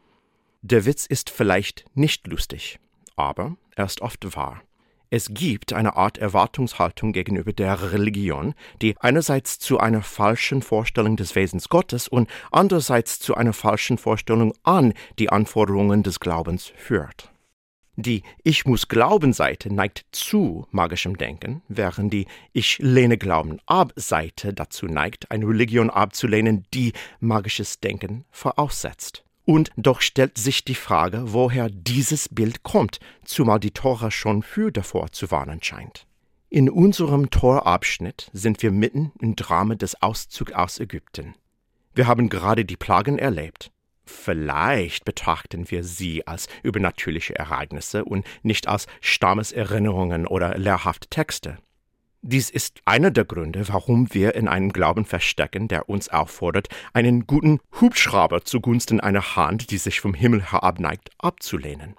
Der 0.62 0.86
Witz 0.86 1.06
ist 1.06 1.30
vielleicht 1.30 1.86
nicht 1.94 2.28
lustig, 2.28 2.80
aber 3.16 3.56
er 3.76 3.86
ist 3.86 4.02
oft 4.02 4.36
wahr. 4.36 4.62
Es 5.10 5.30
gibt 5.34 5.72
eine 5.72 5.96
Art 5.96 6.18
Erwartungshaltung 6.18 7.14
gegenüber 7.14 7.54
der 7.54 7.94
Religion, 7.94 8.54
die 8.82 8.96
einerseits 9.00 9.58
zu 9.58 9.80
einer 9.80 10.02
falschen 10.02 10.62
Vorstellung 10.62 11.16
des 11.16 11.36
Wesens 11.36 11.70
Gottes 11.70 12.10
und 12.10 12.30
andererseits 12.52 13.20
zu 13.20 13.36
einer 13.36 13.54
falschen 13.54 13.98
Vorstellung 13.98 14.54
an 14.64 14.94
die 15.18 15.30
Anforderungen 15.30 16.04
des 16.04 16.20
Glaubens 16.20 16.74
führt. 16.76 17.32
Die 18.00 18.22
Ich 18.44 18.68
muss 18.68 18.90
glauben 18.90 19.34
Seite 19.34 19.74
neigt 19.74 20.06
zu 20.12 20.68
magischem 20.70 21.18
Denken, 21.18 21.64
während 21.68 22.14
die 22.14 22.28
Ich 22.54 22.78
lehne 22.78 23.18
Glauben 23.18 23.60
ab 23.66 23.92
Seite 23.96 24.54
dazu 24.54 24.86
neigt, 24.86 25.32
eine 25.32 25.48
Religion 25.48 25.90
abzulehnen, 25.90 26.68
die 26.76 26.94
magisches 27.20 27.80
Denken 27.80 28.26
voraussetzt. 28.30 29.24
Und 29.46 29.72
doch 29.78 30.02
stellt 30.02 30.38
sich 30.38 30.64
die 30.64 30.76
Frage, 30.76 31.34
woher 31.34 31.70
dieses 31.72 32.30
Bild 32.30 32.62
kommt, 32.62 33.00
zumal 33.26 33.60
die 33.60 33.72
Tora 33.72 34.12
schon 34.12 34.44
für 34.44 34.72
davor 34.72 35.12
zu 35.12 35.32
warnen 35.32 35.64
scheint. 35.64 36.06
In 36.50 36.70
unserem 36.70 37.32
Torabschnitt 37.32 38.30
sind 38.32 38.62
wir 38.62 38.72
mitten 38.72 39.12
im 39.20 39.36
Drama 39.36 39.74
des 39.74 40.00
Auszugs 40.04 40.54
aus 40.54 40.80
Ägypten. 40.80 41.34
Wir 41.96 42.06
haben 42.06 42.30
gerade 42.30 42.64
die 42.64 42.78
Plagen 42.78 43.18
erlebt. 43.18 43.72
Vielleicht 44.08 45.06
betrachten 45.06 45.70
wir 45.70 45.84
sie 45.84 46.26
als 46.26 46.48
übernatürliche 46.64 47.38
Ereignisse 47.38 48.06
und 48.06 48.26
nicht 48.42 48.68
als 48.68 48.88
Stammeserinnerungen 49.02 50.26
oder 50.26 50.58
lehrhafte 50.58 51.10
Texte. 51.10 51.58
Dies 52.22 52.50
ist 52.50 52.82
einer 52.86 53.12
der 53.12 53.26
Gründe, 53.26 53.68
warum 53.68 54.14
wir 54.14 54.36
in 54.36 54.48
einem 54.48 54.74
Glauben 54.74 55.06
verstecken, 55.06 55.68
der 55.68 55.88
uns 55.88 56.10
auffordert, 56.10 56.68
einen 56.94 57.28
guten 57.28 57.60
Hubschrauber 57.80 58.44
zugunsten 58.44 59.00
einer 59.00 59.36
Hand, 59.36 59.72
die 59.72 59.78
sich 59.78 60.02
vom 60.02 60.14
Himmel 60.14 60.52
herabneigt, 60.52 61.12
abzulehnen. 61.20 61.96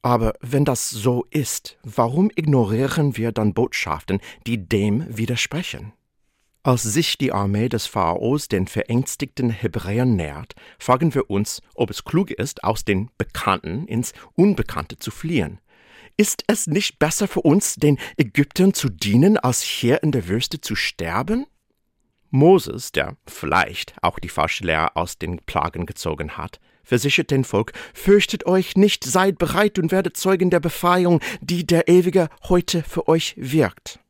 Aber 0.00 0.34
wenn 0.40 0.64
das 0.64 0.90
so 0.90 1.26
ist, 1.30 1.78
warum 1.82 2.30
ignorieren 2.34 3.16
wir 3.16 3.30
dann 3.30 3.54
Botschaften, 3.54 4.20
die 4.46 4.68
dem 4.68 5.04
widersprechen? 5.08 5.92
Als 6.64 6.84
sich 6.84 7.18
die 7.18 7.32
Armee 7.32 7.68
des 7.68 7.86
Pharaos 7.86 8.46
den 8.46 8.68
verängstigten 8.68 9.50
Hebräern 9.50 10.14
nähert, 10.14 10.54
fragen 10.78 11.12
wir 11.12 11.28
uns, 11.28 11.60
ob 11.74 11.90
es 11.90 12.04
klug 12.04 12.30
ist, 12.30 12.62
aus 12.62 12.84
den 12.84 13.10
Bekannten 13.18 13.86
ins 13.88 14.12
Unbekannte 14.36 14.96
zu 14.96 15.10
fliehen. 15.10 15.58
Ist 16.16 16.44
es 16.46 16.68
nicht 16.68 17.00
besser 17.00 17.26
für 17.26 17.40
uns, 17.40 17.74
den 17.74 17.98
Ägyptern 18.16 18.74
zu 18.74 18.90
dienen, 18.90 19.38
als 19.38 19.62
hier 19.62 20.04
in 20.04 20.12
der 20.12 20.28
Wüste 20.28 20.60
zu 20.60 20.76
sterben? 20.76 21.46
Moses, 22.30 22.92
der 22.92 23.16
vielleicht 23.26 23.94
auch 24.00 24.20
die 24.20 24.28
falsche 24.28 24.64
Lehre 24.64 24.94
aus 24.94 25.18
den 25.18 25.38
Plagen 25.38 25.84
gezogen 25.84 26.36
hat, 26.36 26.60
versichert 26.84 27.32
den 27.32 27.42
Volk, 27.42 27.72
fürchtet 27.92 28.46
euch 28.46 28.76
nicht, 28.76 29.02
seid 29.02 29.36
bereit 29.38 29.80
und 29.80 29.90
werdet 29.90 30.16
Zeugen 30.16 30.50
der 30.50 30.60
Befreiung, 30.60 31.20
die 31.40 31.66
der 31.66 31.88
Ewige 31.88 32.28
heute 32.44 32.84
für 32.84 33.08
euch 33.08 33.34
wirkt. 33.36 34.01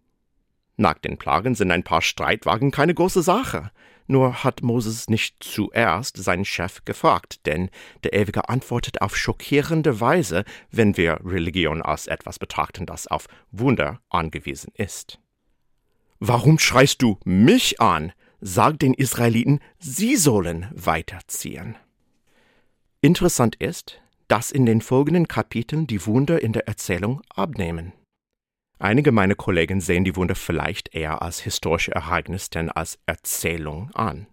Nach 0.77 0.99
den 0.99 1.19
Plagen 1.19 1.55
sind 1.55 1.71
ein 1.71 1.85
paar 1.85 2.03
Streitwagen 2.03 2.71
keine 2.71 2.95
große 2.95 3.23
Sache. 3.23 3.71
Nur 4.07 4.43
hat 4.43 4.63
Moses 4.63 5.09
nicht 5.09 5.37
zuerst 5.41 6.17
seinen 6.17 6.45
Chef 6.45 6.85
gefragt, 6.85 7.47
denn 7.47 7.71
der 8.05 8.15
Ewige 8.15 8.49
antwortet 8.49 9.01
auf 9.01 9.17
schockierende 9.17 10.01
Weise, 10.01 10.45
wenn 10.71 10.97
wir 10.97 11.21
Religion 11.25 11.83
als 11.83 12.09
etwas 12.09 12.39
betrachten, 12.39 12.85
das 12.85 13.07
auf 13.07 13.27
Wunder 13.53 14.01
angewiesen 14.11 14.73
ist. 14.75 15.21
Warum 16.19 16.59
schreist 16.59 17.03
du 17.03 17.19
mich 17.25 17.81
an? 17.81 18.13
Sag 18.41 18.81
den 18.81 18.95
Israeliten, 18.95 19.61
sie 19.79 20.17
sollen 20.17 20.69
weiterziehen. 20.73 21.77
Interessant 23.01 23.57
ist, 23.57 24.01
dass 24.29 24.51
in 24.51 24.67
den 24.67 24.81
folgenden 24.81 25.29
Kapiteln 25.29 25.87
die 25.87 26.07
Wunder 26.07 26.43
in 26.43 26.53
der 26.53 26.67
Erzählung 26.67 27.23
abnehmen. 27.35 27.93
Einige 28.83 29.13
meiner 29.13 29.37
Kollegen 29.37 29.81
sehen 29.81 30.03
die 30.03 30.17
Wunder 30.17 30.35
vielleicht 30.35 30.93
eher 30.93 31.23
als 31.23 31.39
historische 31.39 31.93
Ereignis 31.93 32.51
denn 32.51 32.69
als 32.69 32.99
Erzählung 33.07 33.93
an. 33.95 34.27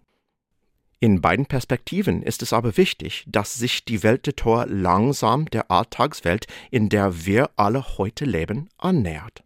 In 0.99 1.21
beiden 1.21 1.45
Perspektiven 1.45 2.23
ist 2.23 2.41
es 2.41 2.51
aber 2.51 2.75
wichtig, 2.75 3.25
dass 3.27 3.53
sich 3.53 3.85
die 3.85 4.01
Welt 4.01 4.25
der 4.25 4.35
Tor 4.35 4.65
langsam 4.65 5.45
der 5.51 5.69
Alltagswelt, 5.69 6.47
in 6.71 6.89
der 6.89 7.27
wir 7.27 7.51
alle 7.57 7.99
heute 7.99 8.25
leben, 8.25 8.69
annähert. 8.79 9.43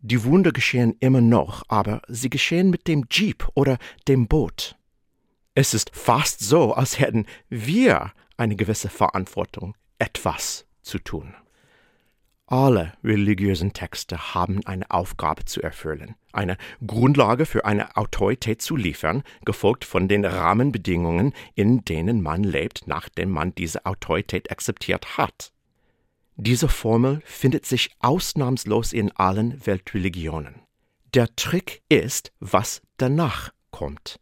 Die 0.00 0.24
Wunder 0.24 0.50
geschehen 0.50 0.96
immer 0.98 1.20
noch, 1.20 1.62
aber 1.68 2.02
sie 2.08 2.30
geschehen 2.30 2.68
mit 2.68 2.88
dem 2.88 3.06
Jeep 3.12 3.46
oder 3.54 3.78
dem 4.08 4.26
Boot. 4.26 4.74
Es 5.54 5.72
ist 5.72 5.92
fast 5.94 6.40
so, 6.40 6.74
als 6.74 6.98
hätten 6.98 7.26
wir 7.48 8.10
eine 8.36 8.56
gewisse 8.56 8.88
Verantwortung, 8.88 9.76
etwas 10.00 10.66
zu 10.82 10.98
tun. 10.98 11.32
Alle 12.50 12.94
religiösen 13.04 13.72
Texte 13.72 14.34
haben 14.34 14.66
eine 14.66 14.90
Aufgabe 14.90 15.44
zu 15.44 15.62
erfüllen, 15.62 16.16
eine 16.32 16.56
Grundlage 16.84 17.46
für 17.46 17.64
eine 17.64 17.96
Autorität 17.96 18.60
zu 18.60 18.74
liefern, 18.74 19.22
gefolgt 19.44 19.84
von 19.84 20.08
den 20.08 20.24
Rahmenbedingungen, 20.24 21.32
in 21.54 21.84
denen 21.84 22.22
man 22.22 22.42
lebt, 22.42 22.88
nachdem 22.88 23.30
man 23.30 23.54
diese 23.54 23.86
Autorität 23.86 24.50
akzeptiert 24.50 25.16
hat. 25.16 25.52
Diese 26.34 26.66
Formel 26.66 27.22
findet 27.24 27.66
sich 27.66 27.90
ausnahmslos 28.00 28.92
in 28.92 29.12
allen 29.12 29.64
Weltreligionen. 29.64 30.56
Der 31.14 31.28
Trick 31.36 31.82
ist, 31.88 32.32
was 32.40 32.82
danach 32.96 33.52
kommt. 33.70 34.18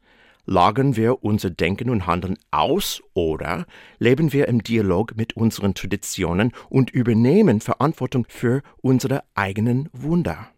Lagern 0.50 0.96
wir 0.96 1.22
unser 1.22 1.50
Denken 1.50 1.90
und 1.90 2.06
Handeln 2.06 2.38
aus 2.50 3.02
oder 3.12 3.66
leben 3.98 4.32
wir 4.32 4.48
im 4.48 4.62
Dialog 4.62 5.14
mit 5.14 5.36
unseren 5.36 5.74
Traditionen 5.74 6.52
und 6.70 6.88
übernehmen 6.88 7.60
Verantwortung 7.60 8.24
für 8.30 8.62
unsere 8.80 9.24
eigenen 9.34 9.90
Wunder? 9.92 10.48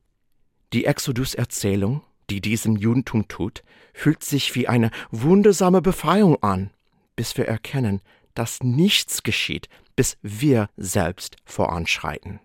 Die 0.73 0.85
Exodus-Erzählung, 0.85 2.03
die 2.31 2.41
diesem 2.41 2.77
Judentum 2.77 3.27
tut, 3.27 3.65
fühlt 3.93 4.23
sich 4.23 4.55
wie 4.55 4.69
eine 4.69 4.93
wundersame 5.11 5.83
Befreiung 5.83 6.41
an, 6.41 6.71
bis 7.17 7.37
wir 7.37 7.49
erkennen, 7.49 8.01
dass 8.35 8.63
nichts 8.63 9.25
geschieht, 9.25 9.69
bis 9.97 10.19
wir 10.23 10.71
selbst 10.77 11.35
voranschreiten. 11.45 12.39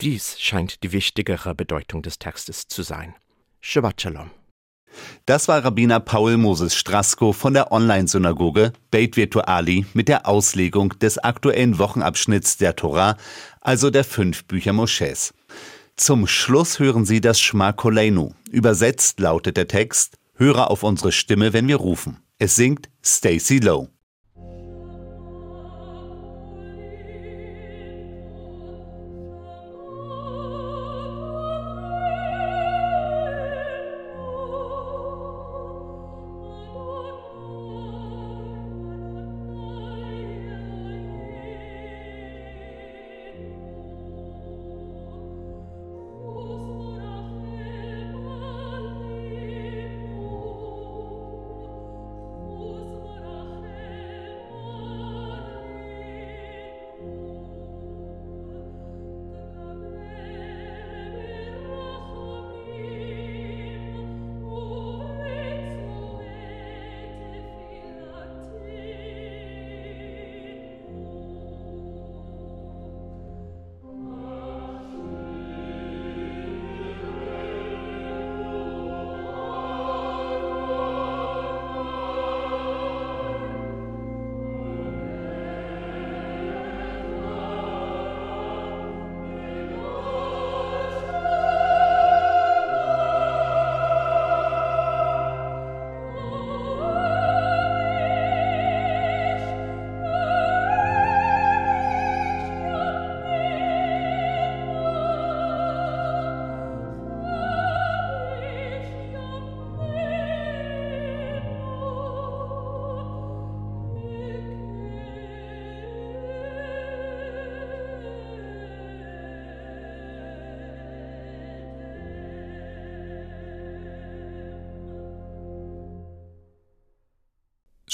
Dies 0.00 0.38
scheint 0.38 0.84
die 0.84 0.92
wichtigere 0.92 1.56
Bedeutung 1.56 2.02
des 2.02 2.20
Textes 2.20 2.68
zu 2.68 2.84
sein. 2.84 3.16
Shabbat 3.60 4.02
Shalom. 4.02 4.30
Das 5.26 5.48
war 5.48 5.64
Rabbiner 5.64 6.00
Paul 6.00 6.36
Moses 6.36 6.74
Strasko 6.74 7.32
von 7.32 7.54
der 7.54 7.72
Online-Synagoge 7.72 8.72
Beit 8.90 9.16
Virtuali 9.16 9.86
mit 9.94 10.08
der 10.08 10.26
Auslegung 10.26 10.98
des 10.98 11.18
aktuellen 11.18 11.78
Wochenabschnitts 11.78 12.56
der 12.56 12.76
Torah, 12.76 13.16
also 13.60 13.90
der 13.90 14.04
fünf 14.04 14.44
Bücher 14.44 14.72
Moschäs. 14.72 15.34
Zum 15.96 16.26
Schluss 16.26 16.78
hören 16.78 17.04
Sie 17.04 17.20
das 17.20 17.40
Shma 17.40 17.72
Koleinu. 17.72 18.30
Übersetzt 18.50 19.20
lautet 19.20 19.56
der 19.56 19.68
Text, 19.68 20.16
höre 20.34 20.70
auf 20.70 20.82
unsere 20.82 21.12
Stimme, 21.12 21.52
wenn 21.52 21.68
wir 21.68 21.76
rufen. 21.76 22.18
Es 22.38 22.54
singt 22.54 22.88
Stacy 23.04 23.58
Lowe. 23.58 23.88